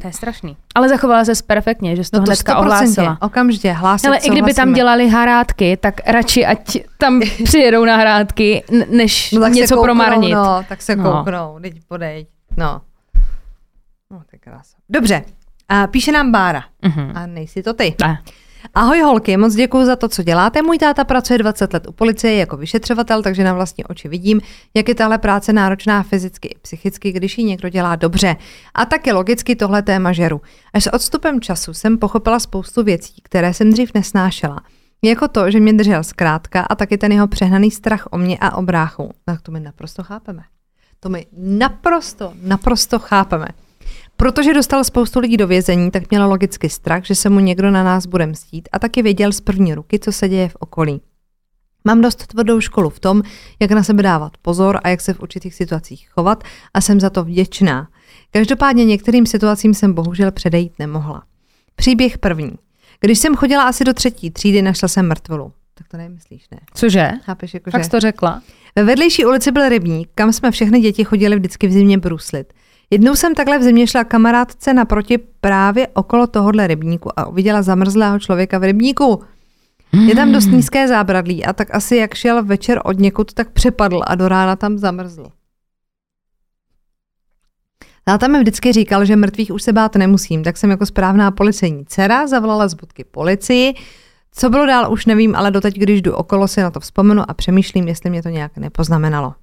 [0.00, 0.56] to je strašný.
[0.74, 3.18] Ale zachovala se perfektně, že jsi to, no to hnedka ohlásila.
[3.20, 8.64] Okamžitě hlásit, Ale i kdyby tam dělali hrádky, tak radši ať tam přijedou na hrádky,
[8.90, 10.34] než no, tak něco kouknou, promarnit.
[10.34, 11.12] No, tak se no.
[11.12, 12.26] kouknou, teď podej.
[12.56, 12.80] No.
[14.10, 14.76] No, to je krása.
[14.88, 15.24] Dobře,
[15.68, 16.64] a píše nám Bára.
[16.82, 17.12] Uh-huh.
[17.14, 17.94] A nejsi to ty.
[18.00, 18.22] Ne.
[18.74, 20.62] Ahoj holky, moc děkuji za to, co děláte.
[20.62, 24.40] Můj táta pracuje 20 let u policie jako vyšetřovatel, takže na vlastní oči vidím,
[24.74, 28.36] jak je tahle práce náročná fyzicky i psychicky, když ji někdo dělá dobře.
[28.74, 30.40] A taky logicky tohle téma žeru.
[30.74, 34.60] Až s odstupem času jsem pochopila spoustu věcí, které jsem dřív nesnášela.
[35.02, 38.56] Jako to, že mě držel zkrátka a taky ten jeho přehnaný strach o mě a
[38.56, 39.10] o bráchu.
[39.24, 40.42] Tak to my naprosto chápeme.
[41.00, 43.46] To my naprosto, naprosto chápeme.
[44.20, 47.84] Protože dostal spoustu lidí do vězení, tak měl logicky strach, že se mu někdo na
[47.84, 51.00] nás bude mstít a taky věděl z první ruky, co se děje v okolí.
[51.84, 53.22] Mám dost tvrdou školu v tom,
[53.60, 56.44] jak na sebe dávat pozor a jak se v určitých situacích chovat
[56.74, 57.88] a jsem za to vděčná.
[58.30, 61.22] Každopádně některým situacím jsem bohužel předejít nemohla.
[61.74, 62.52] Příběh první.
[63.00, 65.52] Když jsem chodila asi do třetí třídy, našla jsem mrtvolu.
[65.74, 66.58] Tak to nemyslíš, ne?
[66.74, 67.10] Cože?
[67.24, 68.42] Chápeš, jako Tak jsi to řekla.
[68.76, 72.52] Ve vedlejší ulici byl rybník, kam jsme všechny děti chodili vždycky v zimě bruslit.
[72.90, 78.18] Jednou jsem takhle v zimě šla kamarádce naproti právě okolo tohohle rybníku a uviděla zamrzlého
[78.18, 79.22] člověka v rybníku.
[80.06, 84.00] Je tam dost nízké zábradlí a tak asi jak šel večer od někud, tak přepadl
[84.06, 85.26] a do rána tam zamrzl.
[88.04, 91.84] Táta mi vždycky říkal, že mrtvých už se bát nemusím, tak jsem jako správná policejní
[91.86, 93.74] dcera zavolala z budky policii.
[94.32, 97.34] Co bylo dál, už nevím, ale doteď, když jdu okolo, si na to vzpomenu a
[97.34, 99.34] přemýšlím, jestli mě to nějak nepoznamenalo.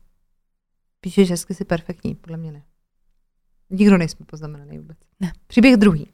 [1.02, 2.62] Píše, že jsi perfektní, podle mě ne.
[3.70, 4.98] Nikdo nejsme poznamenaný vůbec.
[5.20, 5.32] Ne.
[5.48, 6.08] Příběh druhý.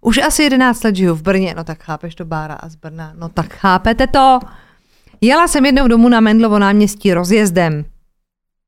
[0.00, 3.12] Už asi 11 let žiju v Brně, no tak chápeš to Bára a z Brna,
[3.18, 4.38] no tak chápete to.
[5.20, 7.84] Jela jsem jednou domů na Mendlovo náměstí rozjezdem.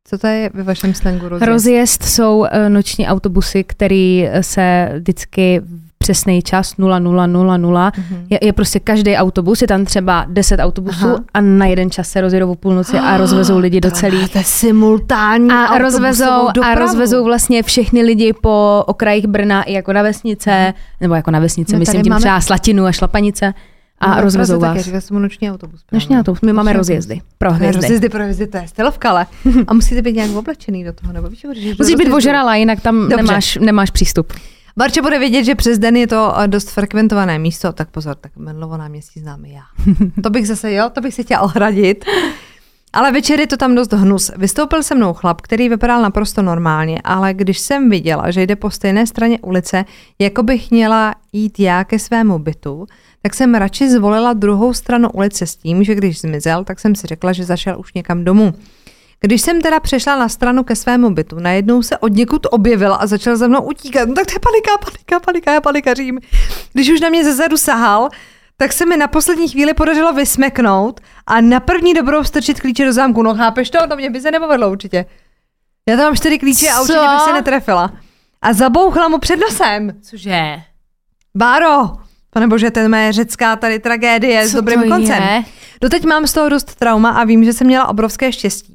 [0.04, 1.48] Co to je ve vašem slangu rozjezd?
[1.48, 5.62] Rozjezd jsou eh, noční autobusy, které se vždycky
[6.04, 6.86] přesný čas 0000.
[6.86, 8.26] Mm-hmm.
[8.30, 11.24] Je, je prostě každý autobus, je tam třeba 10 autobusů Aha.
[11.34, 14.36] a na jeden čas se rozjedou o půlnoci a rozvezou lidi do celých.
[14.42, 20.50] simultánní a rozvezou, a rozvezou vlastně všechny lidi po okrajích Brna i jako na vesnice,
[20.50, 20.74] mhm.
[21.00, 22.20] nebo jako na vesnice, no, myslím tím máme...
[22.20, 23.54] třeba Slatinu a Šlapanice
[24.00, 24.76] a no, rozvezou vás.
[24.76, 25.82] Taky, říkal noční autobus.
[25.82, 26.00] Právě.
[26.00, 27.20] Noční autobus, my máme rozjezdy.
[27.38, 27.76] Pro hvězdy.
[27.76, 29.26] Rozjezdy pro hvězdy, to je stylovka, ale.
[29.66, 31.46] A musíte být nějak oblečený do toho, nebo víš,
[31.78, 34.32] Musíš být ožrala, jinak tam nemáš, nemáš přístup.
[34.76, 38.36] Barče bude vědět, že přes den je to eh, dost frekventované místo, tak pozor, tak
[38.36, 39.62] Menlovo náměstí známe já.
[40.22, 42.04] to bych zase, jo, to bych se chtěla ohradit.
[42.92, 44.30] Ale večer je to tam dost hnus.
[44.36, 48.70] Vystoupil se mnou chlap, který vypadal naprosto normálně, ale když jsem viděla, že jde po
[48.70, 49.84] stejné straně ulice,
[50.18, 52.86] jako bych měla jít já ke svému bytu,
[53.22, 57.06] tak jsem radši zvolila druhou stranu ulice s tím, že když zmizel, tak jsem si
[57.06, 58.54] řekla, že zašel už někam domů.
[59.24, 63.06] Když jsem teda přešla na stranu ke svému bytu, najednou se od někud objevil a
[63.06, 64.08] začal za mnou utíkat.
[64.08, 66.20] No tak to je panika, panika, panika, já panikařím.
[66.72, 68.08] Když už na mě zezadu sahal,
[68.56, 72.92] tak se mi na poslední chvíli podařilo vysmeknout a na první dobrou strčit klíče do
[72.92, 73.22] zámku.
[73.22, 73.78] No chápeš to?
[73.88, 75.04] To mě by se nepovedlo určitě.
[75.88, 77.92] Já tam mám čtyři klíče a určitě bych se netrefila.
[78.42, 79.92] A zabouchla mu před nosem.
[80.02, 80.56] Cože?
[81.36, 81.90] Báro!
[82.30, 85.22] Pane bože, to je řecká tady tragédie s Co dobrým to koncem.
[85.22, 85.44] je?
[85.80, 88.73] Doteď mám z toho dost trauma a vím, že jsem měla obrovské štěstí.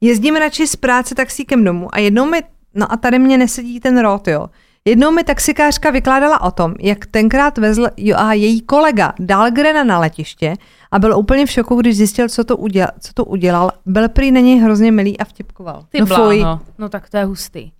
[0.00, 2.42] Jezdím radši z práce taxíkem domů a jednou mi,
[2.74, 4.46] no a tady mě nesedí ten rot, jo.
[4.84, 9.98] Jednou mi taxikářka vykládala o tom, jak tenkrát vezl jo, a její kolega Dahlgrena na
[9.98, 10.54] letiště
[10.90, 13.70] a byl úplně v šoku, když zjistil, co to, udělal, co to udělal.
[13.86, 15.86] Byl prý na něj hrozně milý a vtipkoval.
[15.88, 16.38] Ty no fuj.
[16.38, 16.60] bláho.
[16.78, 17.72] No tak to je hustý.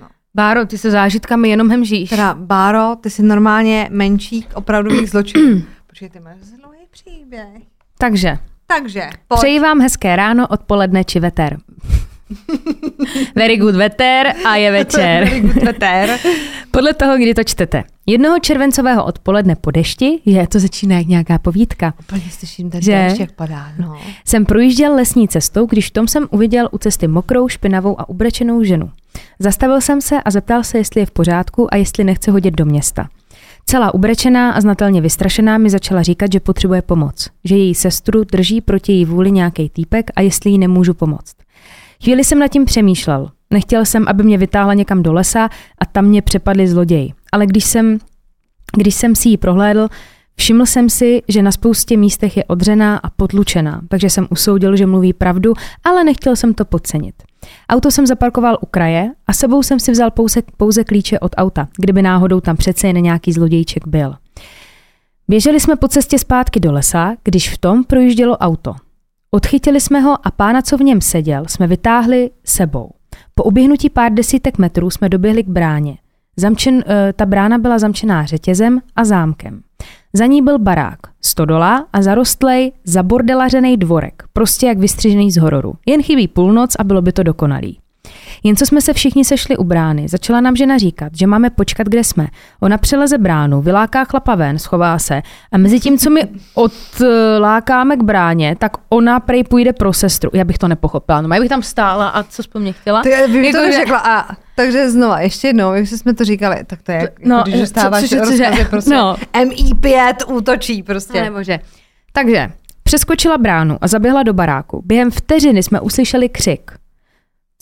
[0.00, 0.08] No.
[0.34, 2.10] Báro, ty se zážitkami jenom hemžíš.
[2.10, 5.62] Teda, Báro, ty jsi normálně menší k opravdových zločinů.
[5.86, 7.62] Počkej, ty máš dlouhý příběh.
[7.98, 8.38] Takže,
[8.76, 9.38] Takže, pojď.
[9.40, 11.56] přeji vám hezké ráno, odpoledne či veter.
[13.36, 15.24] Very good veter a je večer.
[15.24, 16.18] Very good veter.
[16.70, 17.84] Podle toho, kdy to čtete.
[18.06, 22.92] Jednoho červencového odpoledne po dešti, je to začíná jak nějaká povídka, Úplně slyším ten Že?
[22.92, 23.72] déšť, jak padá.
[23.78, 23.96] No.
[24.24, 28.62] jsem projížděl lesní cestou, když v tom jsem uviděl u cesty mokrou, špinavou a ubrečenou
[28.62, 28.90] ženu.
[29.38, 32.64] Zastavil jsem se a zeptal se, jestli je v pořádku a jestli nechce hodit do
[32.64, 33.08] města.
[33.70, 38.60] Celá ubrečená a znatelně vystrašená mi začala říkat, že potřebuje pomoc, že její sestru drží
[38.60, 41.36] proti její vůli nějaký týpek a jestli jí nemůžu pomoct.
[42.04, 43.30] Chvíli jsem nad tím přemýšlel.
[43.50, 45.48] Nechtěl jsem, aby mě vytáhla někam do lesa
[45.78, 47.12] a tam mě přepadli zloději.
[47.32, 47.98] Ale když jsem,
[48.76, 49.88] když jsem si ji prohlédl,
[50.36, 54.86] všiml jsem si, že na spoustě místech je odřená a potlučená, takže jsem usoudil, že
[54.86, 55.52] mluví pravdu,
[55.84, 57.14] ale nechtěl jsem to podcenit.
[57.68, 61.68] Auto jsem zaparkoval u kraje a sebou jsem si vzal pouze, pouze klíče od auta,
[61.76, 64.14] kdyby náhodou tam přece jen nějaký zlodějček byl.
[65.28, 68.74] Běželi jsme po cestě zpátky do lesa, když v tom projíždělo auto.
[69.30, 72.90] Odchytili jsme ho a pána, co v něm seděl, jsme vytáhli sebou.
[73.34, 75.98] Po uběhnutí pár desítek metrů jsme doběhli k bráně.
[76.36, 79.62] Zamčen, eh, ta brána byla zamčená řetězem a zámkem.
[80.18, 85.74] Za ní byl barák, stodola a zarostlej, zabordelařený dvorek, prostě jak vystřižený z hororu.
[85.86, 87.78] Jen chybí půlnoc a bylo by to dokonalý.
[88.44, 91.86] Jen co jsme se všichni sešli u brány, začala nám žena říkat, že máme počkat,
[91.86, 92.26] kde jsme.
[92.60, 95.22] Ona přeleze bránu, vyláká chlapa ven, schová se
[95.52, 96.22] a mezi tím, co my
[96.54, 100.30] odlákáme k bráně, tak ona prej půjde pro sestru.
[100.34, 101.20] Já bych to nepochopila.
[101.20, 103.02] No, já bych tam stála a co po mně chtěla?
[103.02, 103.98] Ty by mi to Jako, že- neřekla.
[103.98, 107.42] A, takže znova, ještě jednou, jak jsme to říkali, tak to je, jak, No, no,
[107.42, 109.16] když co- dostáváš cože- rozkazy, cože- prostě no.
[109.32, 111.20] MI5 útočí prostě.
[111.22, 111.58] Ne, bože.
[112.12, 112.50] Takže
[112.82, 114.82] přeskočila bránu a zaběhla do baráku.
[114.86, 116.70] Během vteřiny jsme uslyšeli křik.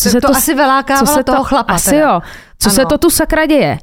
[0.01, 1.73] Co se to, asi vylákávala toho chlapa.
[1.75, 2.03] Asi teda.
[2.13, 2.21] jo.
[2.59, 2.75] Co Ano.
[2.75, 3.79] se to tu sakra děje?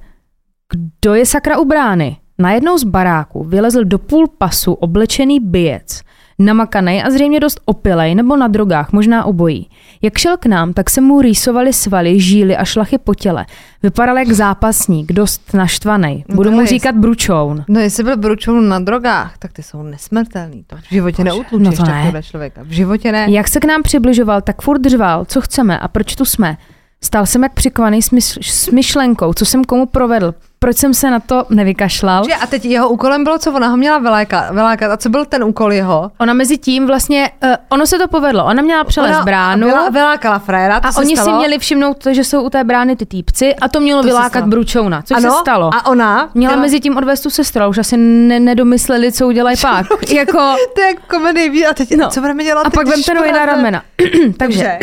[0.74, 2.18] Kdo je sakra u brány?
[2.40, 6.02] Najednou z baráku vylezl do půl pasu oblečený bijec.
[6.40, 9.70] Namakanej a zřejmě dost opilej nebo na drogách, možná obojí.
[10.02, 13.46] Jak šel k nám, tak se mu rýsovaly svaly, žíly a šlachy po těle.
[13.84, 16.24] Vypadal jak zápasník, dost naštvanej.
[16.30, 17.64] No Budu mu tohle je- říkat bručoun.
[17.68, 20.64] No jestli byl bručoun na drogách, tak ty jsou nesmrtelný.
[20.68, 21.92] To v životě neutlučíš no ne.
[21.94, 22.62] takového člověka.
[22.64, 23.26] V životě ne.
[23.30, 26.58] Jak se k nám přibližoval, tak furt řval, co chceme a proč tu jsme.
[27.04, 31.12] Stál jsem jak přikovaný s, myš- s myšlenkou, co jsem komu provedl, proč jsem se
[31.12, 32.24] na to nevykašlal.
[32.24, 34.52] Že, a teď jeho úkolem bylo, co ona ho měla vylákat.
[34.54, 34.92] vylákat.
[34.92, 36.12] A co byl ten úkol jeho?
[36.20, 39.92] Ona mezi tím vlastně, uh, ono se to povedlo, ona měla přelez Ona bránu vylá-
[39.92, 41.32] vylákala frajera, a oni stalo.
[41.32, 44.08] si měli všimnout to, že jsou u té brány ty týpci a to mělo To
[44.08, 45.70] vylákat bručouna, což ano, se stalo.
[45.74, 49.86] A ona Měla mezi tím odvést tu sestru, už asi ne- nedomysleli, co udělají pak.
[50.12, 52.10] jako, To je jako komedii, ví- a teď, No.
[52.10, 52.68] co budeme dělat?
[52.68, 53.82] a pak vemte na ramena.
[54.38, 54.78] Takže.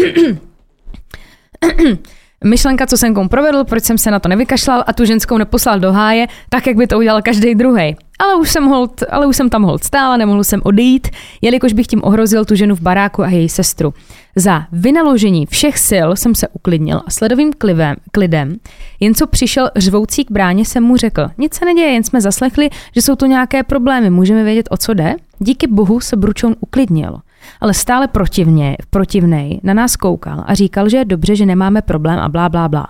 [2.44, 5.80] myšlenka, co jsem komu provedl, proč jsem se na to nevykašlal a tu ženskou neposlal
[5.80, 7.96] do háje, tak jak by to udělal každý druhý.
[8.18, 11.08] Ale už jsem hold, ale už jsem tam hold stála, nemohl jsem odejít,
[11.42, 13.94] jelikož bych tím ohrozil tu ženu v baráku a její sestru.
[14.36, 18.56] Za vynaložení všech sil jsem se uklidnil a sledovým klivem, klidem,
[19.00, 22.70] jen co přišel řvoucí k bráně, jsem mu řekl, nic se neděje, jen jsme zaslechli,
[22.94, 25.14] že jsou tu nějaké problémy, můžeme vědět, o co jde?
[25.38, 27.20] Díky bohu se Bručoun uklidnil
[27.60, 32.18] ale stále protivně, protivnej na nás koukal a říkal, že je dobře, že nemáme problém
[32.18, 32.86] a blá, blá, blá.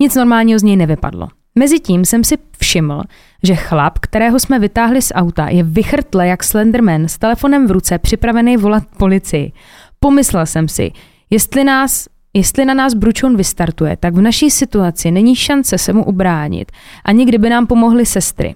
[0.00, 1.28] Nic normálního z něj nevypadlo.
[1.54, 3.02] Mezitím jsem si všiml,
[3.42, 7.98] že chlap, kterého jsme vytáhli z auta, je vychrtle jak Slenderman s telefonem v ruce,
[7.98, 9.52] připravený volat policii.
[10.00, 10.92] Pomyslel jsem si,
[11.30, 16.04] jestli nás Jestli na nás Bručoun vystartuje, tak v naší situaci není šance se mu
[16.04, 16.72] ubránit,
[17.04, 18.54] ani kdyby nám pomohly sestry.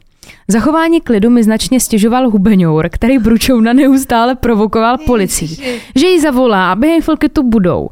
[0.48, 5.58] Zachování klidu mi značně stěžoval Hubeňour, který Bručouna neustále provokoval policií,
[5.96, 7.88] že jí zavolá a během chvilky tu budou.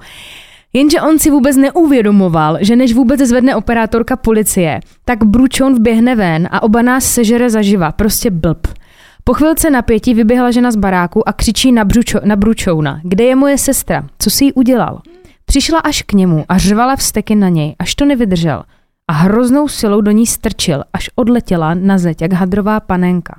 [0.72, 6.48] Jenže on si vůbec neuvědomoval, že než vůbec zvedne operátorka policie, tak Bručoun vběhne ven
[6.50, 8.66] a oba nás sežere zaživa, prostě blb.
[9.24, 13.36] Po chvilce napětí vyběhla žena z baráku a křičí na, Bručo, na Bručouna, kde je
[13.36, 15.00] moje sestra, co si jí udělal.
[15.44, 18.62] Přišla až k němu a řvala vsteky na něj, až to nevydržel
[19.08, 23.34] a hroznou silou do ní strčil, až odletěla na zeď jak hadrová panenka.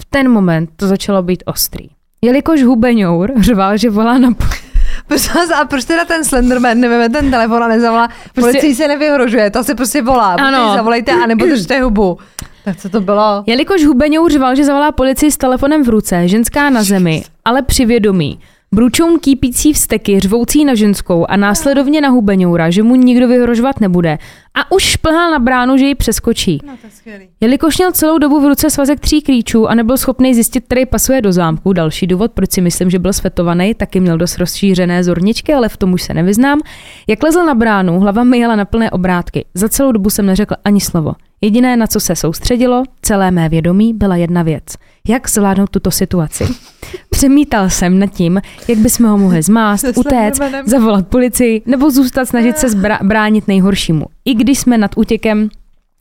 [0.00, 1.88] V ten moment to začalo být ostrý.
[2.22, 4.44] Jelikož hubeňour řval, že volá na po-
[5.06, 8.08] Prosím vás, a proč teda ten Slenderman neveme ten telefon a nezavolá?
[8.08, 8.40] Prostě...
[8.40, 10.32] Policii se nevyhrožuje, to se prostě volá.
[10.34, 10.46] Ano.
[10.58, 10.74] Ano.
[10.74, 12.18] Zavolejte a nebo držte hubu.
[12.64, 13.44] Tak co to bylo?
[13.46, 17.84] Jelikož hubeňour řval, že zavolá policii s telefonem v ruce, ženská na zemi, ale při
[17.86, 18.40] vědomí.
[18.74, 24.18] Bručoun kýpící vsteky, řvoucí na ženskou a následovně na hubeňoura, že mu nikdo vyhrožovat nebude.
[24.56, 26.58] A už šplhal na bránu, že ji přeskočí.
[26.66, 27.28] No to je skvělý.
[27.40, 31.22] Jelikož měl celou dobu v ruce svazek tří klíčů a nebyl schopný zjistit, který pasuje
[31.22, 35.54] do zámku, další důvod, proč si myslím, že byl svetovaný, taky měl dost rozšířené zorničky,
[35.54, 36.60] ale v tom už se nevyznám.
[37.06, 39.44] Jak lezl na bránu, hlava mi jela na plné obrátky.
[39.54, 41.12] Za celou dobu jsem neřekl ani slovo.
[41.40, 44.62] Jediné, na co se soustředilo, celé mé vědomí, byla jedna věc.
[45.08, 46.46] Jak zvládnout tuto situaci?
[47.10, 52.58] Přemítal jsem nad tím, jak bychom ho mohli zmást, utéct, zavolat policii nebo zůstat snažit
[52.58, 54.04] se zbra- bránit nejhoršímu.
[54.24, 55.48] I když jsme nad útěkem,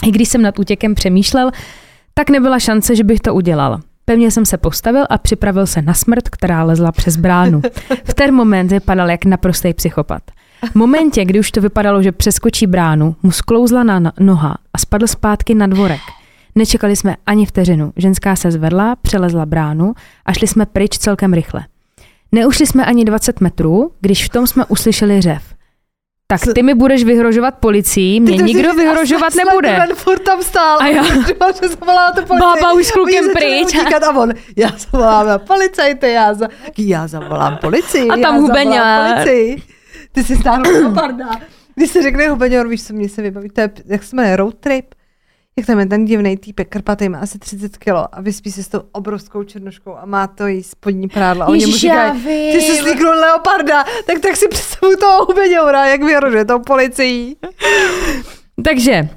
[0.07, 1.51] i když jsem nad útěkem přemýšlel,
[2.13, 3.79] tak nebyla šance, že bych to udělal.
[4.05, 7.61] Pevně jsem se postavil a připravil se na smrt, která lezla přes bránu.
[8.03, 10.21] V ten moment vypadal jak naprostý psychopat.
[10.71, 14.77] V momentě, kdy už to vypadalo, že přeskočí bránu, mu sklouzla na na- noha a
[14.77, 16.01] spadl zpátky na dvorek.
[16.55, 17.93] Nečekali jsme ani vteřinu.
[17.97, 19.93] Ženská se zvedla, přelezla bránu
[20.25, 21.65] a šli jsme pryč celkem rychle.
[22.31, 25.52] Neušli jsme ani 20 metrů, když v tom jsme uslyšeli řev.
[26.39, 29.67] Tak ty mi budeš vyhrožovat policií, mě Ty nikdo vyhrožovat nebude.
[29.67, 30.77] Slenderman furt tam stál.
[30.81, 32.39] A já- že zavolá to policii.
[32.61, 33.75] Bába už s klukem pryč.
[33.75, 38.09] A on, já zavolám na policajty, já, za, já zavolám policii.
[38.09, 38.37] A tam
[39.15, 39.63] policii.
[40.11, 40.35] Ty jsi
[40.73, 41.29] leoparda.
[41.75, 44.55] Když se řekne hubeňor, víš, co mě se vybaví, to je, jak se jmenuje, road
[44.59, 44.85] trip.
[45.57, 48.67] Jak tam je ten divný týpek, krpatý, má asi 30 kilo a vyspí se s
[48.67, 51.43] tou obrovskou černoškou a má to jí spodní prádlo.
[51.43, 56.03] A oni mu říkají, ty jsi slíknul leoparda, tak tak si představuju toho hubeňora, jak
[56.03, 57.35] vyhrožuje tou policií.
[58.65, 59.09] Takže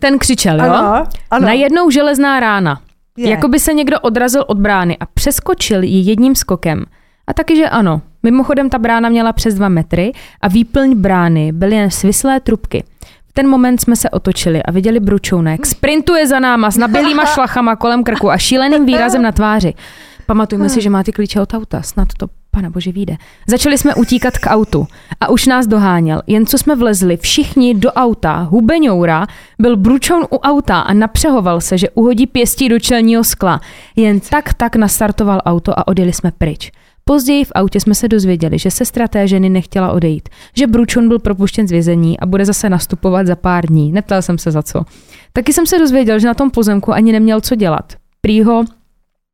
[0.00, 0.72] ten křičel, jo?
[0.72, 1.46] Ano, ano.
[1.46, 2.80] Najednou železná rána.
[3.16, 3.30] Je.
[3.30, 6.84] Jako by se někdo odrazil od brány a přeskočil ji jedním skokem.
[7.26, 8.02] A taky, že ano.
[8.22, 12.84] Mimochodem ta brána měla přes dva metry a výplň brány byly jen svislé trubky.
[13.38, 17.76] Ten moment jsme se otočili a viděli Bručouna, jak sprintuje za náma s nabělýma šlachama
[17.76, 19.74] kolem krku a šíleným výrazem na tváři.
[20.26, 23.16] Pamatujme si, že má ty klíče od auta, snad to Pane bože, vyjde.
[23.46, 24.86] Začali jsme utíkat k autu
[25.20, 26.22] a už nás doháněl.
[26.26, 29.26] Jen co jsme vlezli všichni do auta, hubeňoura,
[29.58, 33.60] byl bručoun u auta a napřehoval se, že uhodí pěstí do čelního skla.
[33.96, 36.72] Jen tak tak nastartoval auto a odjeli jsme pryč.
[37.08, 41.18] Později v autě jsme se dozvěděli, že sestra té ženy nechtěla odejít, že Bručon byl
[41.18, 43.92] propuštěn z vězení a bude zase nastupovat za pár dní.
[43.92, 44.84] Neptal jsem se za co.
[45.32, 47.92] Taky jsem se dozvěděl, že na tom pozemku ani neměl co dělat.
[48.20, 48.64] Prý ho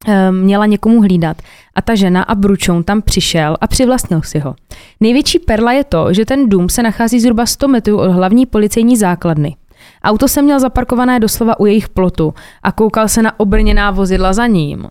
[0.08, 1.36] eh, měla někomu hlídat
[1.74, 4.54] a ta žena a Bručoun tam přišel a přivlastnil si ho.
[5.00, 8.96] Největší perla je to, že ten dům se nachází zhruba 100 metrů od hlavní policejní
[8.96, 9.56] základny.
[10.04, 14.46] Auto se měl zaparkované doslova u jejich plotu a koukal se na obrněná vozidla za
[14.46, 14.86] ním.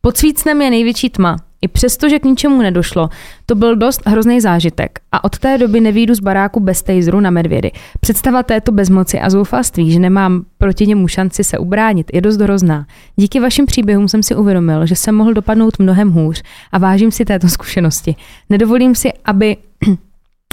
[0.00, 1.36] Pod svícnem je největší tma.
[1.62, 3.08] I přesto, že k ničemu nedošlo,
[3.46, 4.98] to byl dost hrozný zážitek.
[5.12, 7.72] A od té doby nevídu z baráku bez tejzru na medvědy.
[8.00, 12.86] Představa této bezmoci a zoufalství, že nemám proti němu šanci se ubránit, je dost hrozná.
[13.16, 16.42] Díky vašim příběhům jsem si uvědomil, že jsem mohl dopadnout mnohem hůř
[16.72, 18.14] a vážím si této zkušenosti.
[18.50, 19.56] Nedovolím si, aby,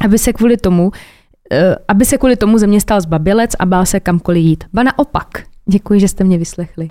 [0.05, 0.91] aby se kvůli tomu
[1.51, 4.63] eh, aby se kvůli tomu ze mě stal zbabělec a bál se kamkoliv jít.
[4.73, 5.27] Ba naopak.
[5.65, 6.89] Děkuji, že jste mě vyslechli.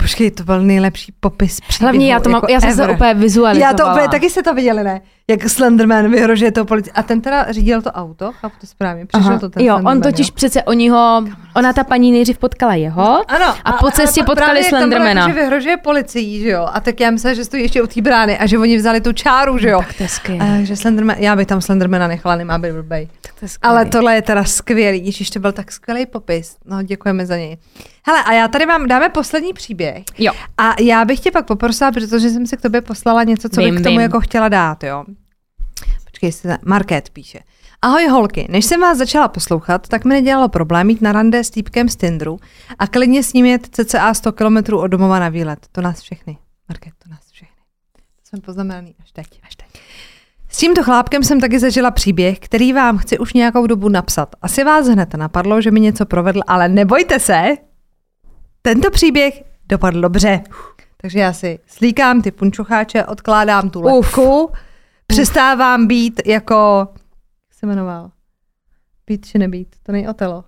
[0.00, 1.84] Počkej, to byl nejlepší popis příběhu.
[1.92, 2.94] Hlavně já to mám, jako já jsem se ever.
[2.94, 3.70] úplně vizualizovala.
[3.70, 5.00] Já to úplně, taky jste to viděli, ne?
[5.28, 6.92] Jak Slenderman vyhrožuje toho policii.
[6.92, 10.12] A ten teda řídil to auto, chápu to správně, přišel to ten jo, on Slenderman,
[10.12, 10.32] totiž jo?
[10.34, 11.24] přece o něho,
[11.56, 15.20] ona ta paní nejdřív potkala jeho Ano, a po cestě potkali právě bylo, Slendermana.
[15.20, 16.68] Jako, že vyhrožuje policií, že jo?
[16.72, 19.12] A tak já myslím, že stojí ještě u té brány a že oni vzali tu
[19.12, 19.78] čáru, že jo?
[19.78, 20.60] Tak to je skvělé.
[20.60, 23.08] A, že Slenderman, já bych tam Slendermana nechala, nemá být blbej.
[23.20, 23.76] Tak to je skvělý.
[23.76, 26.56] Ale tohle je teda skvělý, Ježíš, to byl tak skvělý popis.
[26.64, 27.56] No, děkujeme za něj.
[28.06, 30.04] Hele, a já tady mám, dáme poslední příběh.
[30.18, 30.32] Jo.
[30.58, 33.74] A já bych tě pak poprosila, protože jsem si k tobě poslala něco, co Vím,
[33.74, 34.00] bych k tomu vím.
[34.00, 35.04] jako chtěla dát, jo.
[36.04, 37.38] Počkej, jestli Market píše.
[37.82, 41.50] Ahoj holky, než jsem vás začala poslouchat, tak mi nedělalo problém jít na rande s
[41.50, 42.38] týpkem z Tindru
[42.78, 45.58] a klidně s ním jet cca 100 km od domova na výlet.
[45.72, 46.38] To nás všechny.
[46.68, 47.56] Market, to nás všechny.
[47.96, 49.66] To jsem poznamenaný až teď, až teď.
[50.48, 54.36] S tímto chlápkem jsem taky zažila příběh, který vám chci už nějakou dobu napsat.
[54.42, 57.56] Asi vás hned napadlo, že mi něco provedl, ale nebojte se,
[58.62, 60.40] tento příběh dopadl dobře.
[60.96, 64.50] Takže já si slíkám ty punčocháče, odkládám tu lepku,
[65.06, 66.88] přestávám být jako,
[67.48, 68.10] jak se jmenoval?
[69.06, 70.44] Být či nebýt, to není Otelo.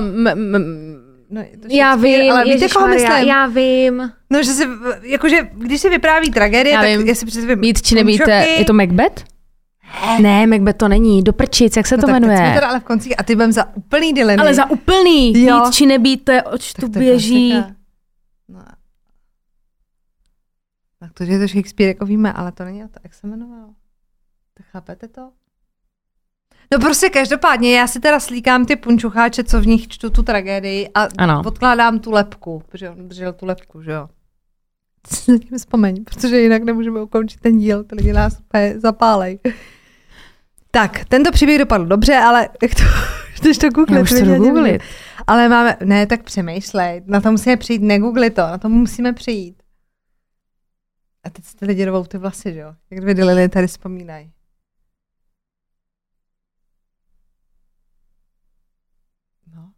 [0.00, 3.12] Um, m, m, No, to já vím, ale víte, koho myslím?
[3.12, 4.12] já vím.
[4.30, 4.64] No, že se,
[5.02, 7.06] jakože, když se vypráví tragédie, Já tak vím.
[7.08, 8.22] já si představím Být či nebýt,
[8.58, 9.24] je to Macbeth?
[10.22, 12.38] Ne, Macbeth to není, do prčic, jak se no, to tak teď jmenuje?
[12.38, 14.40] jsme teda ale v koncích a ty budem za úplný dilemy.
[14.42, 15.60] Ale za úplný, Jo.
[15.64, 17.50] být či nebýt, to je, oč Tak tu to běží.
[17.52, 17.74] klasika.
[18.48, 18.60] No.
[21.00, 23.68] Tak to, že je to Shakespeare, jako víme, ale to není to, jak se jmenoval.
[24.54, 25.30] Tak chápete to?
[26.72, 30.88] No prostě každopádně, já si teda slíkám ty punčucháče, co v nich čtu tu tragédii
[30.94, 31.42] a Ano.
[31.42, 34.08] podkládám tu lepku, protože on držel tu lepku, že jo.
[35.06, 38.38] Si na tím vzpomeň, protože jinak nemůžeme ukončit ten díl, ty lidi nás
[38.76, 39.38] zapálej.
[40.70, 42.82] Tak, tento příběh dopadl dobře, ale jak to,
[43.40, 44.82] když to Já googlit, už to googlit.
[45.26, 49.62] Ale máme, ne, tak přemýšlej, na to musíme přijít, negoogli to, na to musíme přijít.
[51.26, 52.74] A teď si ty lidi rovou ty vlasy, že jo?
[52.90, 54.32] Jak dvě Lily tady vzpomínají.
[59.54, 59.72] No.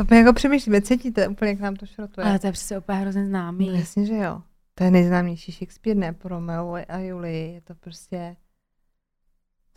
[0.00, 2.26] To my jako přemýšlíme, cítíte úplně, jak nám to šrotuje.
[2.26, 3.68] Ale to je přece úplně hrozně známý.
[3.68, 4.42] No, jasně, že jo.
[4.74, 6.12] To je nejznámější Shakespeare, ne?
[6.12, 7.54] Po Romeo a Julii.
[7.54, 8.36] Je to prostě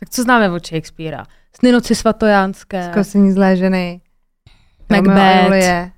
[0.00, 1.26] Tak co známe od Shakespearea?
[1.56, 4.00] Sny noci svatojánské, zkosení zlé ženy.
[4.90, 5.44] Romeo a Macbeth.
[5.44, 5.92] Julie.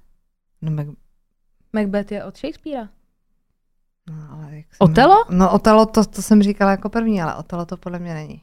[0.63, 0.87] No, Mac...
[1.73, 2.89] Macbeth je od Shakespearea.
[4.11, 5.25] no ale jak se Otelo?
[5.31, 8.43] No Otelo, to, to jsem říkala jako první, ale Otelo to podle mě není.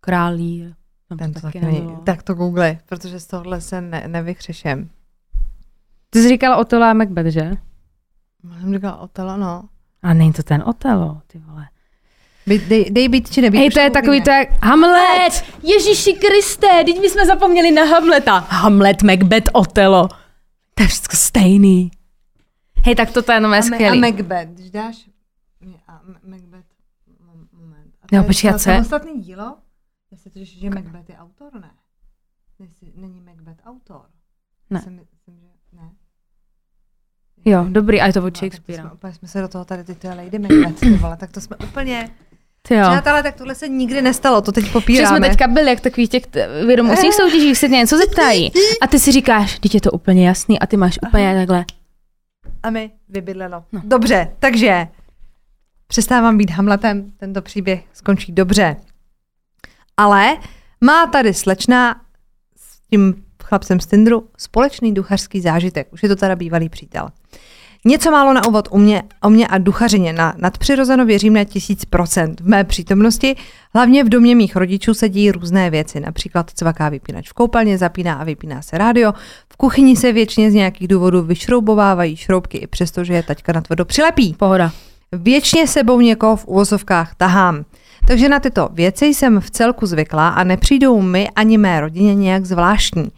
[0.00, 0.85] Král Lear.
[1.08, 1.96] Tam Ten to taky nebylo.
[2.04, 4.90] Tak to googli, protože z tohohle se ne, nevychřešem.
[6.10, 7.40] Ty jsi říkala Otelo a Macbeth, že?
[8.54, 9.68] Já jsem říkala Otelo, no.
[10.02, 11.68] A není to ten Otelo, ty vole.
[12.46, 13.58] By, dej, dej být či nebýt.
[13.58, 15.44] Hej, to je takový to jak Hamlet!
[15.62, 18.38] Ježíši Kriste, teď my jsme zapomněli na Hamleta.
[18.38, 20.08] Hamlet, Macbeth, Otelo.
[20.74, 21.90] To je všechno stejný.
[22.84, 24.00] Hej, tak to je nové a, Ma- a skvělý.
[24.00, 24.96] Macbeth, když dáš...
[25.88, 26.66] A Ma- Macbeth,
[27.26, 27.94] mom- moment.
[28.02, 28.76] A Jo, to je počkej, co je?
[28.76, 29.56] samostatný dílo?
[30.26, 31.70] Jestli to, že Macbeth je autor, ne?
[32.96, 34.02] Není Macbeth autor?
[34.70, 34.82] Ne.
[34.82, 35.90] Jsem, myslím, že ne.
[37.44, 38.82] Jo, dobrý, a je to No, od tak to Shakespearea.
[38.84, 41.40] jsme, úplně jsme se do toho tady, ty, ty Lady Macbeth, ty vole, tak to
[41.40, 42.10] jsme úplně...
[42.70, 42.80] Jo.
[42.82, 45.18] Přátelé, tak tohle se nikdy nestalo, to teď Že popíráme.
[45.18, 48.50] jsme teďka byli jak takových těch t- vědomostních soutěžích, se tě něco zeptají.
[48.80, 51.64] A ty si říkáš, teď je to úplně jasný a ty máš úplně takhle.
[52.62, 53.64] A my vybydleno.
[53.72, 53.80] No.
[53.84, 54.88] Dobře, takže
[55.86, 58.76] přestávám být Hamletem, tento příběh skončí dobře.
[59.96, 60.36] Ale
[60.84, 62.00] má tady slečna
[62.56, 65.92] s tím chlapcem z Tindru společný duchařský zážitek.
[65.92, 67.08] Už je to teda bývalý přítel.
[67.84, 70.12] Něco málo na úvod u mě, o mě a duchařině.
[70.12, 72.40] Na nadpřirozeno věřím na tisíc procent.
[72.40, 73.36] V mé přítomnosti,
[73.74, 76.00] hlavně v domě mých rodičů, se dějí různé věci.
[76.00, 79.12] Například cvaká vypínač v koupelně, zapíná a vypíná se rádio.
[79.52, 83.60] V kuchyni se většině z nějakých důvodů vyšroubovávají šroubky, i přesto, že je taťka na
[83.60, 84.34] tvrdo přilepí.
[84.34, 84.72] Pohoda.
[85.12, 87.64] Věčně sebou někoho v uvozovkách tahám.
[88.06, 92.44] Takže na tyto věci jsem v celku zvyklá a nepřijdou mi ani mé rodině nějak
[92.44, 93.08] zvláštní.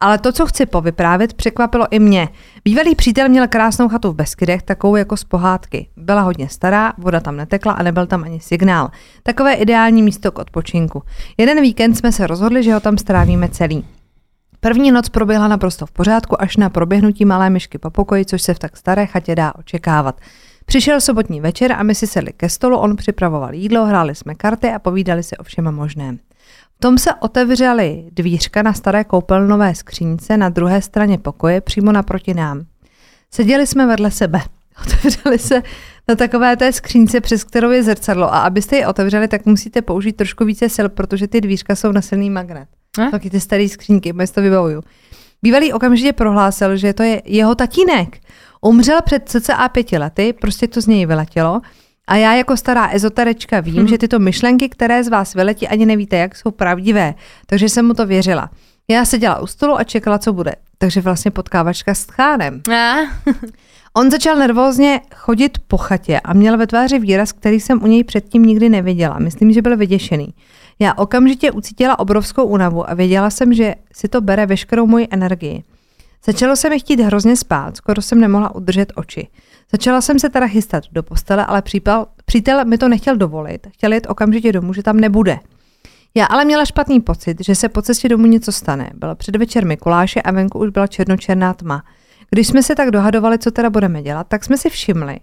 [0.00, 2.28] Ale to, co chci povyprávět, překvapilo i mě.
[2.64, 5.88] Bývalý přítel měl krásnou chatu v Beskydech, takovou jako z pohádky.
[5.96, 8.90] Byla hodně stará, voda tam netekla a nebyl tam ani signál.
[9.22, 11.02] Takové ideální místo k odpočinku.
[11.38, 13.84] Jeden víkend jsme se rozhodli, že ho tam strávíme celý.
[14.60, 18.54] První noc proběhla naprosto v pořádku až na proběhnutí malé myšky po pokoji, což se
[18.54, 20.20] v tak staré chatě dá očekávat.
[20.64, 24.68] Přišel sobotní večer a my si sedli ke stolu, on připravoval jídlo, hráli jsme karty
[24.68, 26.18] a povídali si o všem možném.
[26.76, 32.34] V tom se otevřely dvířka na staré koupelnové skřínce na druhé straně pokoje přímo naproti
[32.34, 32.64] nám.
[33.30, 34.40] Seděli jsme vedle sebe.
[34.86, 35.62] Otevřeli se
[36.08, 40.16] na takové té skřínce, přes kterou je zrcadlo a abyste ji otevřeli, tak musíte použít
[40.16, 42.68] trošku více sil, protože ty dvířka jsou na silný magnet.
[42.98, 43.10] Eh?
[43.10, 44.82] Taky ty staré skřínky, já si to vybavuju.
[45.42, 48.18] Bývalý okamžitě prohlásil, že to je jeho tatínek.
[48.64, 51.60] Umřel před cca pěti lety, prostě to z něj vyletělo.
[52.06, 53.88] A já jako stará ezoterečka vím, hmm.
[53.88, 57.14] že tyto myšlenky, které z vás vyletí, ani nevíte, jak jsou pravdivé.
[57.46, 58.50] Takže jsem mu to věřila.
[58.88, 60.54] Já seděla u stolu a čekala, co bude.
[60.78, 62.62] Takže vlastně potkávačka s tchánem.
[63.94, 68.04] On začal nervózně chodit po chatě a měl ve tváři výraz, který jsem u něj
[68.04, 69.18] předtím nikdy neviděla.
[69.18, 70.34] Myslím, že byl vyděšený.
[70.78, 75.62] Já okamžitě ucítila obrovskou únavu a věděla jsem, že si to bere veškerou moji energii.
[76.26, 79.28] Začalo se mi chtít hrozně spát, skoro jsem nemohla udržet oči.
[79.72, 83.66] Začala jsem se teda chystat do postele, ale přípal, přítel mi to nechtěl dovolit.
[83.72, 85.38] Chtěl jít okamžitě domů, že tam nebude.
[86.14, 88.90] Já ale měla špatný pocit, že se po cestě domů něco stane.
[88.94, 91.82] Byl předvečer Mikuláše a venku už byla černočerná tma.
[92.30, 95.20] Když jsme se tak dohadovali, co teda budeme dělat, tak jsme si všimli,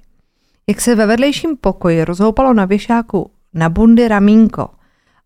[0.69, 4.69] jak se ve vedlejším pokoji rozhoupalo na věšáku na bundy ramínko.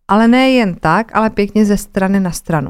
[0.07, 2.69] Ale ne jen tak, ale pěkně ze strany na stranu.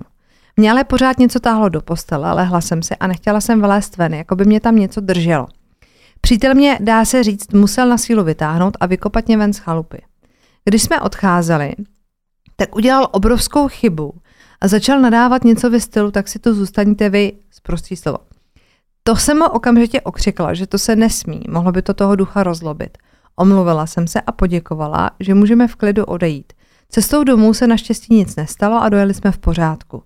[0.57, 4.13] Mě ale pořád něco táhlo do postele, lehla jsem se a nechtěla jsem vylézt ven,
[4.13, 5.47] jako by mě tam něco drželo.
[6.21, 10.01] Přítel mě, dá se říct, musel na sílu vytáhnout a vykopat mě ven z chalupy.
[10.65, 11.73] Když jsme odcházeli,
[12.55, 14.13] tak udělal obrovskou chybu
[14.61, 18.17] a začal nadávat něco ve stylu, tak si to zůstaňte vy, zprostý slovo.
[19.03, 22.97] To jsem mu okamžitě okřikla, že to se nesmí, mohlo by to toho ducha rozlobit.
[23.35, 26.53] Omluvila jsem se a poděkovala, že můžeme v klidu odejít.
[26.89, 30.03] Cestou domů se naštěstí nic nestalo a dojeli jsme v pořádku.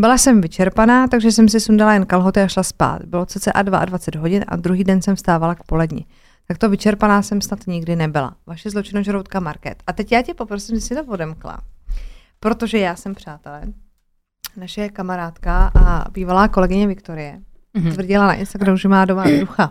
[0.00, 3.02] Byla jsem vyčerpaná, takže jsem si sundala jen kalhoty a šla spát.
[3.04, 6.06] Bylo cca 22 hodin a druhý den jsem vstávala k poledni.
[6.48, 8.36] tak to vyčerpaná jsem snad nikdy nebyla.
[8.46, 9.82] Vaše zločinožroutka Market.
[9.86, 11.60] A teď já tě poprosím, že si to odemkla.
[12.40, 13.62] Protože já jsem, přátelé,
[14.56, 17.40] naše kamarádka a bývalá kolegyně Viktorie
[17.76, 17.92] mm-hmm.
[17.92, 19.70] tvrdila na Instagramu, že má doma ducha.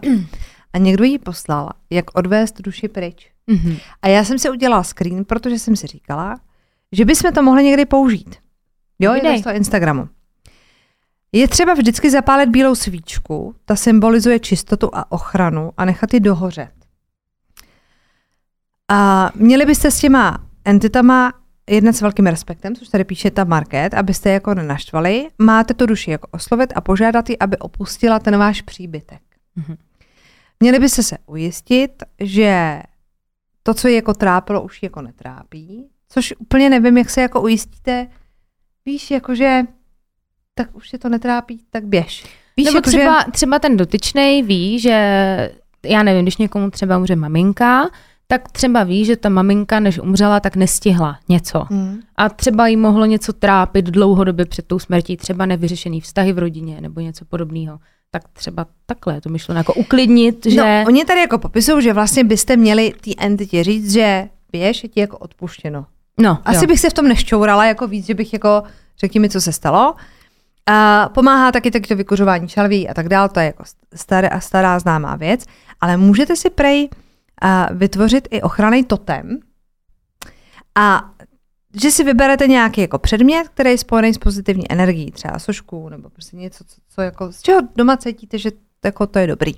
[0.74, 3.32] A někdo jí poslal, jak odvést duši pryč.
[3.52, 3.80] Mm-hmm.
[4.02, 6.40] A já jsem si udělala screen, protože jsem si říkala,
[6.92, 8.36] že bychom to mohli někdy použít.
[9.00, 10.10] Jo, to z toho Instagramu.
[11.32, 16.72] Je třeba vždycky zapálit bílou svíčku, ta symbolizuje čistotu a ochranu a nechat ji dohořet.
[18.88, 21.34] A měli byste s těma entitama
[21.70, 25.28] jednat s velkým respektem, což tady píše ta Market, abyste je jako nenaštvali.
[25.38, 29.22] Máte tu duši jako oslovit a požádat ji, aby opustila ten váš příbytek.
[29.58, 29.78] Mm-hmm.
[30.60, 32.82] Měli byste se ujistit, že
[33.64, 38.08] to, co je jako trápilo, už jako netrápí, což úplně nevím, jak se jako ujistíte,
[38.86, 39.62] víš, jakože
[40.60, 42.24] tak už je to netrápí, tak běž.
[42.58, 43.32] Víš, Nebo jako, třeba, že...
[43.32, 44.92] třeba ten dotyčný ví, že
[45.86, 47.90] já nevím, když někomu třeba umře maminka,
[48.28, 51.66] tak třeba ví, že ta maminka, než umřela, tak nestihla něco.
[51.70, 52.00] Hmm.
[52.16, 56.82] A třeba jí mohlo něco trápit dlouhodobě před tou smrtí, třeba nevyřešený vztahy v rodině
[56.82, 57.80] nebo něco podobného.
[58.12, 60.58] Tak třeba takhle je to myšleno, jako uklidnit, no, že...
[60.58, 64.90] No, oni tady jako popisují, že vlastně byste měli té entitě říct, že běž, je
[64.90, 65.86] ti jako odpuštěno.
[66.20, 66.68] No, Asi jo.
[66.68, 68.64] bych se v tom nešťourala jako víc, že bych jako,
[69.00, 69.96] řekni mi, co se stalo.
[70.72, 73.64] A pomáhá taky taky to vykuřování šalví a tak dál, to je jako
[73.96, 75.46] stará, stará známá věc,
[75.82, 79.40] ale můžete si prej uh, vytvořit i ochranný totem
[80.76, 81.12] a
[81.82, 86.10] že si vyberete nějaký jako předmět, který je spojený s pozitivní energií, třeba sošku nebo
[86.10, 88.52] prostě něco, co, co jako, z čeho doma cítíte, že
[88.86, 89.54] jako to je dobrý.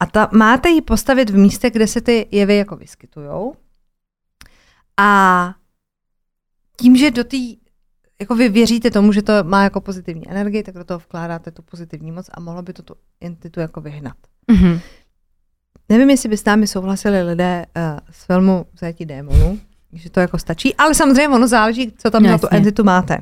[0.00, 3.54] A ta, máte ji postavit v místě, kde se ty jevy jako vyskytujou.
[4.96, 5.54] A
[6.76, 7.59] tím, že do té
[8.20, 11.62] jako vy věříte tomu, že to má jako pozitivní energii, tak do toho vkládáte tu
[11.62, 14.16] pozitivní moc a mohlo by to tu entitu jako vyhnat.
[14.52, 14.80] Mm-hmm.
[15.88, 19.60] Nevím, jestli by s námi souhlasili lidé uh, z filmu Zajetí démonů,
[19.92, 23.18] že to jako stačí, ale samozřejmě ono záleží, co tam na tu entitu máte.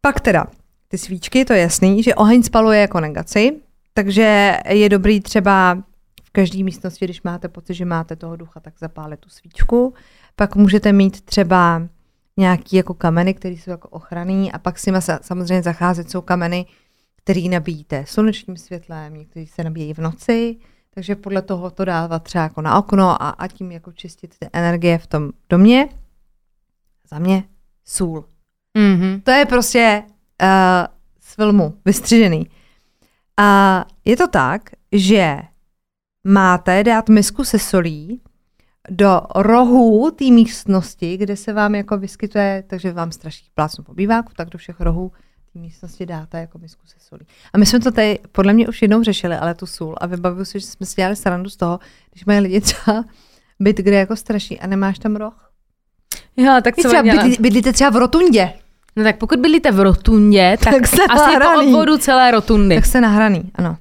[0.00, 0.46] Pak teda,
[0.88, 3.60] ty svíčky, to je jasný, že oheň spaluje jako negaci,
[3.94, 5.82] takže je dobrý třeba
[6.24, 9.94] v každé místnosti, když máte pocit, že máte toho ducha, tak zapálit tu svíčku.
[10.36, 11.88] Pak můžete mít třeba
[12.36, 16.66] nějaký jako kameny, které jsou jako ochranný a pak s nimi samozřejmě zacházet jsou kameny,
[17.16, 20.56] které nabíjíte slunečním světlem, někteří se nabíjejí v noci,
[20.94, 24.48] takže podle toho to dávat třeba jako na okno a, a tím jako čistit ty
[24.52, 25.88] energie v tom domě.
[27.10, 27.44] Za mě
[27.84, 28.24] sůl.
[28.78, 29.22] Mm-hmm.
[29.22, 30.02] To je prostě
[30.42, 30.48] uh,
[31.20, 32.50] z filmu vystřižený.
[33.36, 35.38] A je to tak, že
[36.24, 38.20] máte dát misku se solí
[38.90, 44.32] do rohů té místnosti, kde se vám jako vyskytuje, takže vám straší plácnu po býváku,
[44.36, 45.12] tak do všech rohů
[45.52, 47.26] té místnosti dáte jako misku se solí.
[47.52, 49.94] A my jsme to tady podle mě už jednou řešili, ale tu sůl.
[50.00, 51.78] A vybavuju si, že jsme si dělali srandu z toho,
[52.12, 53.04] když mají lidi třeba
[53.60, 55.52] byt, kde jako straší a nemáš tam roh.
[56.36, 58.52] Jo, tak co třeba bydlí, bydlíte třeba v rotundě.
[58.96, 62.74] No tak pokud bydlíte v rotundě, tak, tak asi po obvodu celé rotundy.
[62.74, 63.76] Tak jste nahraný, ano.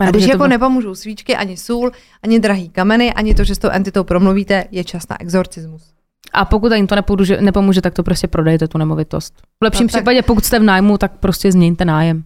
[0.00, 0.48] A když jako bylo...
[0.48, 1.90] nepomůžou svíčky, ani sůl,
[2.22, 5.94] ani drahý kameny, ani to, že s tou entitou promluvíte, je čas na exorcismus.
[6.32, 9.34] A pokud ani to nepomůže, nepomůže, tak to prostě prodejte tu nemovitost.
[9.60, 10.00] V lepším no, tak...
[10.00, 12.24] případě, pokud jste v nájmu, tak prostě změňte nájem.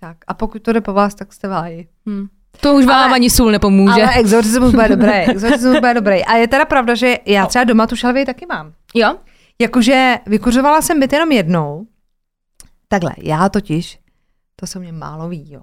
[0.00, 1.88] Tak a pokud to jde po vás, tak jste v háji.
[2.06, 2.26] Hmm.
[2.60, 4.02] To už vám ale, ani sůl nepomůže.
[4.02, 5.12] Ale exorcismus bude dobrý.
[5.28, 6.24] Exorcismus bude dobrý.
[6.24, 8.72] A je teda pravda, že já třeba doma tu šalvii taky mám.
[8.94, 9.16] Jo?
[9.58, 11.86] Jakože vykuřovala jsem byt jenom jednou.
[12.88, 13.98] Takhle, já totiž,
[14.56, 15.62] to se mě málo ví, jo.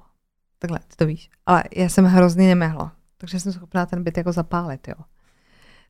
[0.60, 1.30] Takhle, ty to víš.
[1.46, 4.96] Ale já jsem hrozně nemehla, takže jsem schopná ten byt jako zapálit, jo.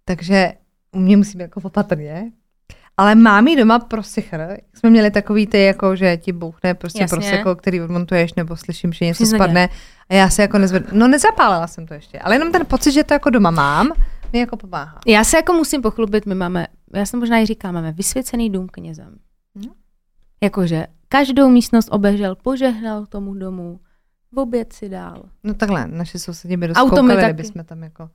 [0.05, 0.53] Takže
[0.91, 2.31] u mě musím jako opatrně.
[2.97, 7.03] Ale mám jí doma prosichr, jak jsme měli takový ty, jako, že ti bouchne prostě
[7.03, 7.17] Jasně.
[7.17, 9.69] proseko, který odmontuješ, nebo slyším, že něco spadne
[10.09, 10.99] a já se jako nezvednu.
[10.99, 13.91] No nezapálila jsem to ještě, ale jenom ten pocit, že to jako doma mám,
[14.33, 14.99] mi jako pomáhá.
[15.07, 18.67] Já se jako musím pochlubit, my máme, já jsem možná i říkám, máme vysvěcený dům
[18.67, 19.15] knězem.
[19.55, 19.73] Hmm?
[20.43, 23.79] Jakože každou místnost obežel, požehnal tomu domu,
[24.35, 25.23] oběd si dál.
[25.43, 27.43] No takhle, naše sousedí by doskoukali, taky.
[27.43, 28.09] jsme tam jako...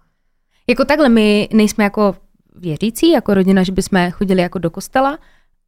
[0.68, 2.14] Jako takhle, my nejsme jako
[2.56, 5.18] věřící, jako rodina, že bychom chodili jako do kostela,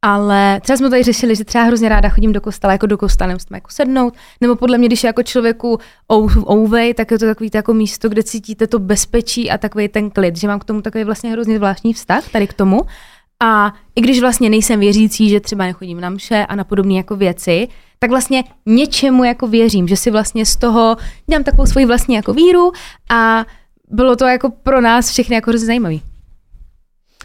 [0.01, 3.27] ale třeba jsme tady řešili, že třeba hrozně ráda chodím do kostela, jako do kostela,
[3.27, 5.79] nemusím jako sednout, nebo podle mě, když je jako člověku
[6.49, 10.11] ouvej, tak je to takový to jako místo, kde cítíte to bezpečí a takový ten
[10.11, 12.81] klid, že mám k tomu takový vlastně hrozně zvláštní vztah tady k tomu.
[13.43, 17.15] A i když vlastně nejsem věřící, že třeba nechodím na mše a na podobné jako
[17.15, 17.67] věci,
[17.99, 20.97] tak vlastně něčemu jako věřím, že si vlastně z toho
[21.29, 22.71] dělám takovou svoji vlastní jako víru
[23.11, 23.45] a
[23.89, 26.01] bylo to jako pro nás všechny jako hrozně zajímavý.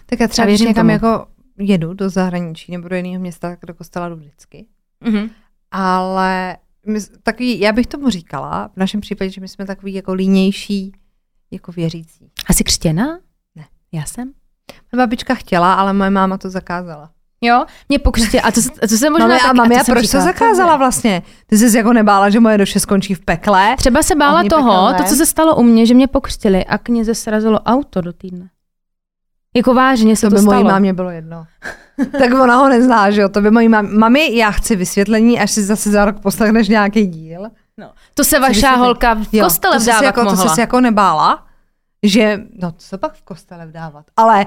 [0.07, 0.91] Tak já třeba věřím někam tomu.
[0.91, 1.27] jako
[1.59, 4.67] jedu do zahraničí nebo do jiného města, tak do kostela jdu vždycky.
[5.05, 5.31] Mm-hmm.
[5.71, 6.57] Ale
[6.87, 10.93] my, takový, já bych tomu říkala, v našem případě, že my jsme takový jako línější
[11.51, 12.31] jako věřící.
[12.47, 13.19] Asi křtěná?
[13.55, 13.65] Ne.
[13.93, 14.33] Já jsem?
[14.93, 17.11] Moje babička chtěla, ale moje máma to zakázala.
[17.43, 18.41] Jo, mě pokřtě.
[18.41, 21.23] A to, se- to se možná Mami, a taky- mami, a proč to zakázala vlastně?
[21.47, 23.75] Ty jsi jako nebála, že moje duše skončí v pekle?
[23.77, 24.99] Třeba se bála toho, pekelné.
[24.99, 28.49] to, co se stalo u mě, že mě pokřtili a kněze srazilo auto do týdne.
[29.57, 30.55] Jako vážně se To to, by stalo.
[30.55, 31.45] mojí mámě bylo jedno.
[32.19, 33.29] tak ona ho nezná, že jo?
[33.29, 33.99] To by mojí mám...
[33.99, 37.43] Mami, já chci vysvětlení, až si zase za rok poslechneš nějaký díl.
[37.79, 37.91] No.
[38.15, 40.43] To se vaša holka v Jo, kostele to jsi jako, mohla.
[40.43, 41.45] To jsi si jako nebála,
[42.03, 44.47] že, no co pak v kostele vdávat, ale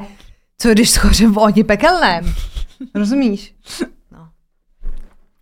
[0.57, 2.33] co když schoře v ohni pekelném?
[2.95, 3.55] Rozumíš?
[4.11, 4.27] No.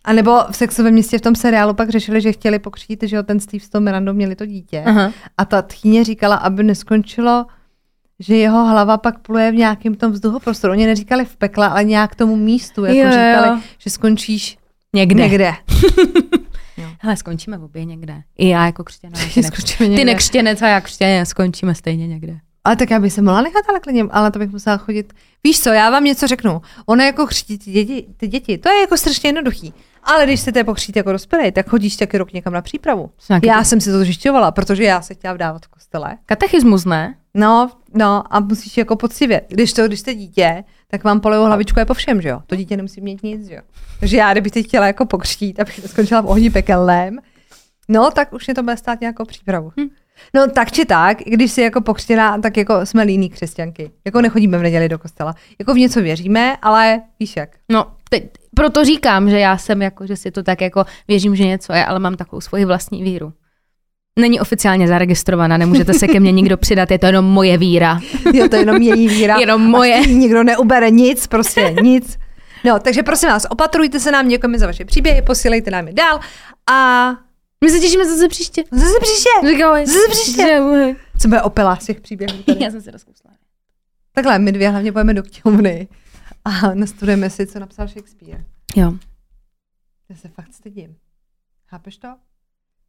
[0.04, 3.22] A nebo v sexovém městě v tom seriálu pak řešili, že chtěli pokřít, že jo,
[3.22, 4.82] ten Steve s tou Mirandou měli to dítě.
[4.86, 5.12] Aha.
[5.38, 7.46] A ta tchýně říkala, aby neskončilo,
[8.18, 10.72] že jeho hlava pak pluje v nějakém tom vzduchoprostoru.
[10.72, 13.10] Oni neříkali v pekle, ale nějak tomu místu, jako Jo, jo.
[13.12, 14.58] říkali, že skončíš
[14.94, 15.22] Někde.
[15.22, 15.52] někde.
[16.98, 18.22] Hele, skončíme v obě někde.
[18.38, 19.18] I já jako křtěná.
[19.96, 22.38] Ty, nekřtěnec a já křtěně skončíme stejně někde.
[22.64, 25.12] Ale tak já bych se mohla nechat ale klidně, ale to bych musela chodit.
[25.44, 26.62] Víš co, já vám něco řeknu.
[26.86, 29.74] Ono jako křtí ty děti, ty děti, to je jako strašně jednoduchý.
[30.04, 33.10] Ale když chcete pokřít jako dospělý, tak chodíš taky rok někam na přípravu.
[33.28, 36.16] Nějaký Já ty- jsem si to zjišťovala, protože já se chtěla vdávat v kostele.
[36.26, 37.14] Katechismus, ne?
[37.34, 39.40] No, no a musíš jako poctivě.
[39.48, 40.64] Když to, když jste dítě,
[40.94, 42.40] tak vám polejou hlavičku je po všem, že jo?
[42.46, 43.60] To dítě nemusí mít nic, že jo?
[44.00, 47.18] Takže já, kdybych teď chtěla jako pokřtít, abych skončila v ohni pekelném,
[47.88, 49.72] no, tak už mě to bude stát nějakou přípravu.
[49.80, 49.88] Hm.
[50.34, 53.90] No tak či tak, když si jako pokřtěná, tak jako jsme líní křesťanky.
[54.04, 55.34] Jako nechodíme v neděli do kostela.
[55.58, 57.50] Jako v něco věříme, ale víš jak.
[57.68, 58.24] No, teď,
[58.56, 61.84] proto říkám, že já jsem jako, že si to tak jako věřím, že něco je,
[61.84, 63.32] ale mám takovou svoji vlastní víru.
[64.18, 68.00] Není oficiálně zaregistrovaná, nemůžete se ke mně nikdo přidat, je to jenom moje víra.
[68.34, 69.38] Jo, to je jenom její víra.
[69.38, 70.06] Jenom moje.
[70.06, 72.18] Nikdo neubere nic, prostě nic.
[72.64, 76.20] No, takže prosím vás, opatrujte se nám, děkujeme za vaše příběhy, posílejte nám je dál
[76.72, 77.10] a
[77.64, 78.64] My se těšíme zase příště.
[78.70, 79.28] zase příště.
[79.48, 80.60] Říkám, Zase příště.
[81.18, 82.64] Co bude opela z těch příběhů tady?
[82.64, 83.30] Já jsem se rozkousla.
[84.14, 85.88] Takhle, my dvě hlavně pojeme do knihovny
[86.44, 88.44] a nastudujeme si, co napsal Shakespeare.
[88.76, 88.92] Jo.
[90.08, 90.96] Já se fakt stydím.
[91.66, 92.08] Chápeš to?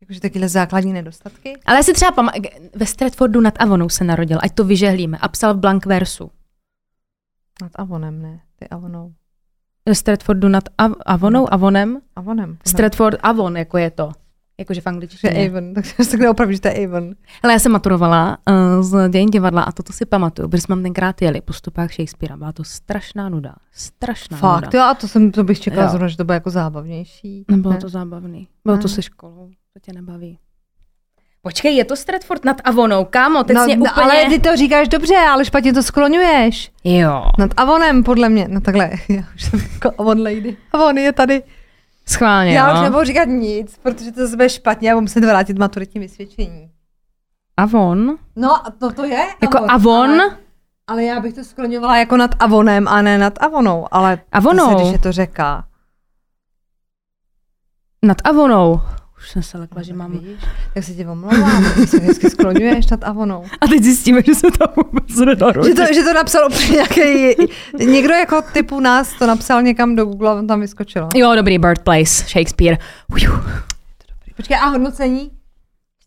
[0.04, 1.54] Jakože takyhle základní nedostatky.
[1.66, 2.44] Ale já si třeba pamatuju,
[2.76, 6.32] ve Stratfordu nad Avonou se narodil, ať to vyžehlíme, a psal v blank versu.
[7.62, 8.40] Nad Avonem, ne?
[8.60, 9.14] Ty Avonou.
[9.86, 12.02] Ve Stratfordu nad Av- Avonou, Avonem.
[12.16, 12.58] Avonem.
[12.68, 14.12] Stratford Avon, jako je to.
[14.60, 15.48] Jakože v že angličtině.
[15.50, 17.14] Avon, takže se takhle opravdu, že to je Avon.
[17.44, 18.38] Ale já jsem maturovala
[18.78, 21.92] uh, z dějin divadla a toto si pamatuju, protože jsme tam tenkrát jeli po stopách
[21.94, 22.38] Shakespearea.
[22.38, 23.56] Byla to strašná nuda.
[23.72, 24.80] Strašná Fakt, nuda.
[24.80, 25.90] jo, a to, jsem, to bych čekala Jo.
[25.90, 27.46] zrovna, že to bude jako zábavnější.
[27.52, 27.80] Nebylo Ne?
[27.80, 28.48] to zábavný.
[28.66, 28.90] Bylo to Ne.
[28.94, 29.50] se školou.
[29.74, 30.40] To tě nebaví.
[31.42, 34.04] Počkej, je to Stratford nad Avonou, kámo, teď no, mě no, úplně...
[34.04, 36.72] ale ty to říkáš dobře, ale špatně to skloňuješ.
[36.84, 37.24] Jo.
[37.40, 38.48] Nad Avonem, podle mě.
[38.48, 40.58] No takhle, já už jsem jako Avon lady.
[40.72, 41.44] Avon je tady.
[42.08, 42.76] Schválně, Já jo.
[42.76, 46.72] už nebudu říkat nic, protože to bude špatně a budu muset vrátit maturitní vysvědčení.
[47.58, 48.18] Avon?
[48.36, 50.22] No, a to to je Jako Avon?
[50.22, 50.38] Ale,
[50.88, 53.88] ale já bych to skloňovala jako nad Avonem a ne nad Avonou.
[53.92, 54.72] Ale Avonou.
[54.72, 55.68] zase, když je to řeka.
[58.02, 58.82] Nad Avonou.
[59.24, 60.12] Už jsem se lekla, že mám...
[60.12, 60.40] Vidíš?
[60.74, 63.44] Tak se tě omlouvám, ty se vždycky skloňuješ nad Avonou.
[63.62, 67.36] A teď zjistíme, že se tam vůbec nedá Že to, že to napsal nějaký,
[67.78, 71.10] někdo jako typu nás to napsal někam do Google a on tam vyskočilo.
[71.16, 72.78] Jo, dobrý, Birthplace, Shakespeare.
[73.12, 73.32] Uju.
[74.36, 75.32] Počkej, a hodnocení?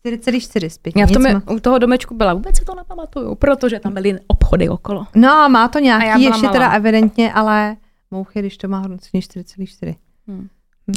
[0.05, 1.01] 4,4 zpětně.
[1.01, 4.19] Já v tom, nic u toho domečku byla, vůbec si to nepamatuju, protože tam byly
[4.27, 5.07] obchody okolo.
[5.15, 6.53] No a má to nějaký ještě malá.
[6.53, 7.75] teda evidentně, ale
[8.11, 9.95] mouchy, když to má hodnocení 4,4.
[10.27, 10.47] Hm.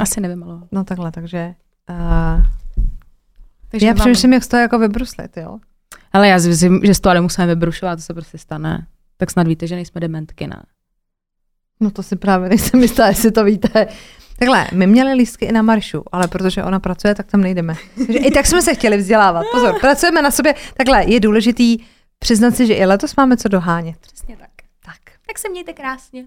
[0.01, 0.69] Asi nevymaloval.
[0.73, 1.55] No takhle, takže...
[1.91, 2.45] Uh,
[3.71, 5.59] Takže já přemýšlím, jak z toho jako vybruslit, jo?
[6.13, 8.87] Ale já si myslím, že z toho nemusíme vybrušovat, to se prostě stane.
[9.17, 10.63] Tak snad víte, že nejsme dementky, ne?
[11.81, 13.87] No to si právě nejsem jistá, jestli to víte.
[14.39, 17.75] Takhle, my měli lístky i na maršu, ale protože ona pracuje, tak tam nejdeme.
[17.97, 19.47] Takže i tak jsme se chtěli vzdělávat.
[19.53, 20.55] Pozor, pracujeme na sobě.
[20.77, 21.79] Takhle, je důležitý
[22.19, 23.97] přiznat si, že i letos máme co dohánět.
[24.01, 24.51] Přesně tak.
[24.85, 24.99] Tak.
[25.27, 26.25] Tak se mějte krásně.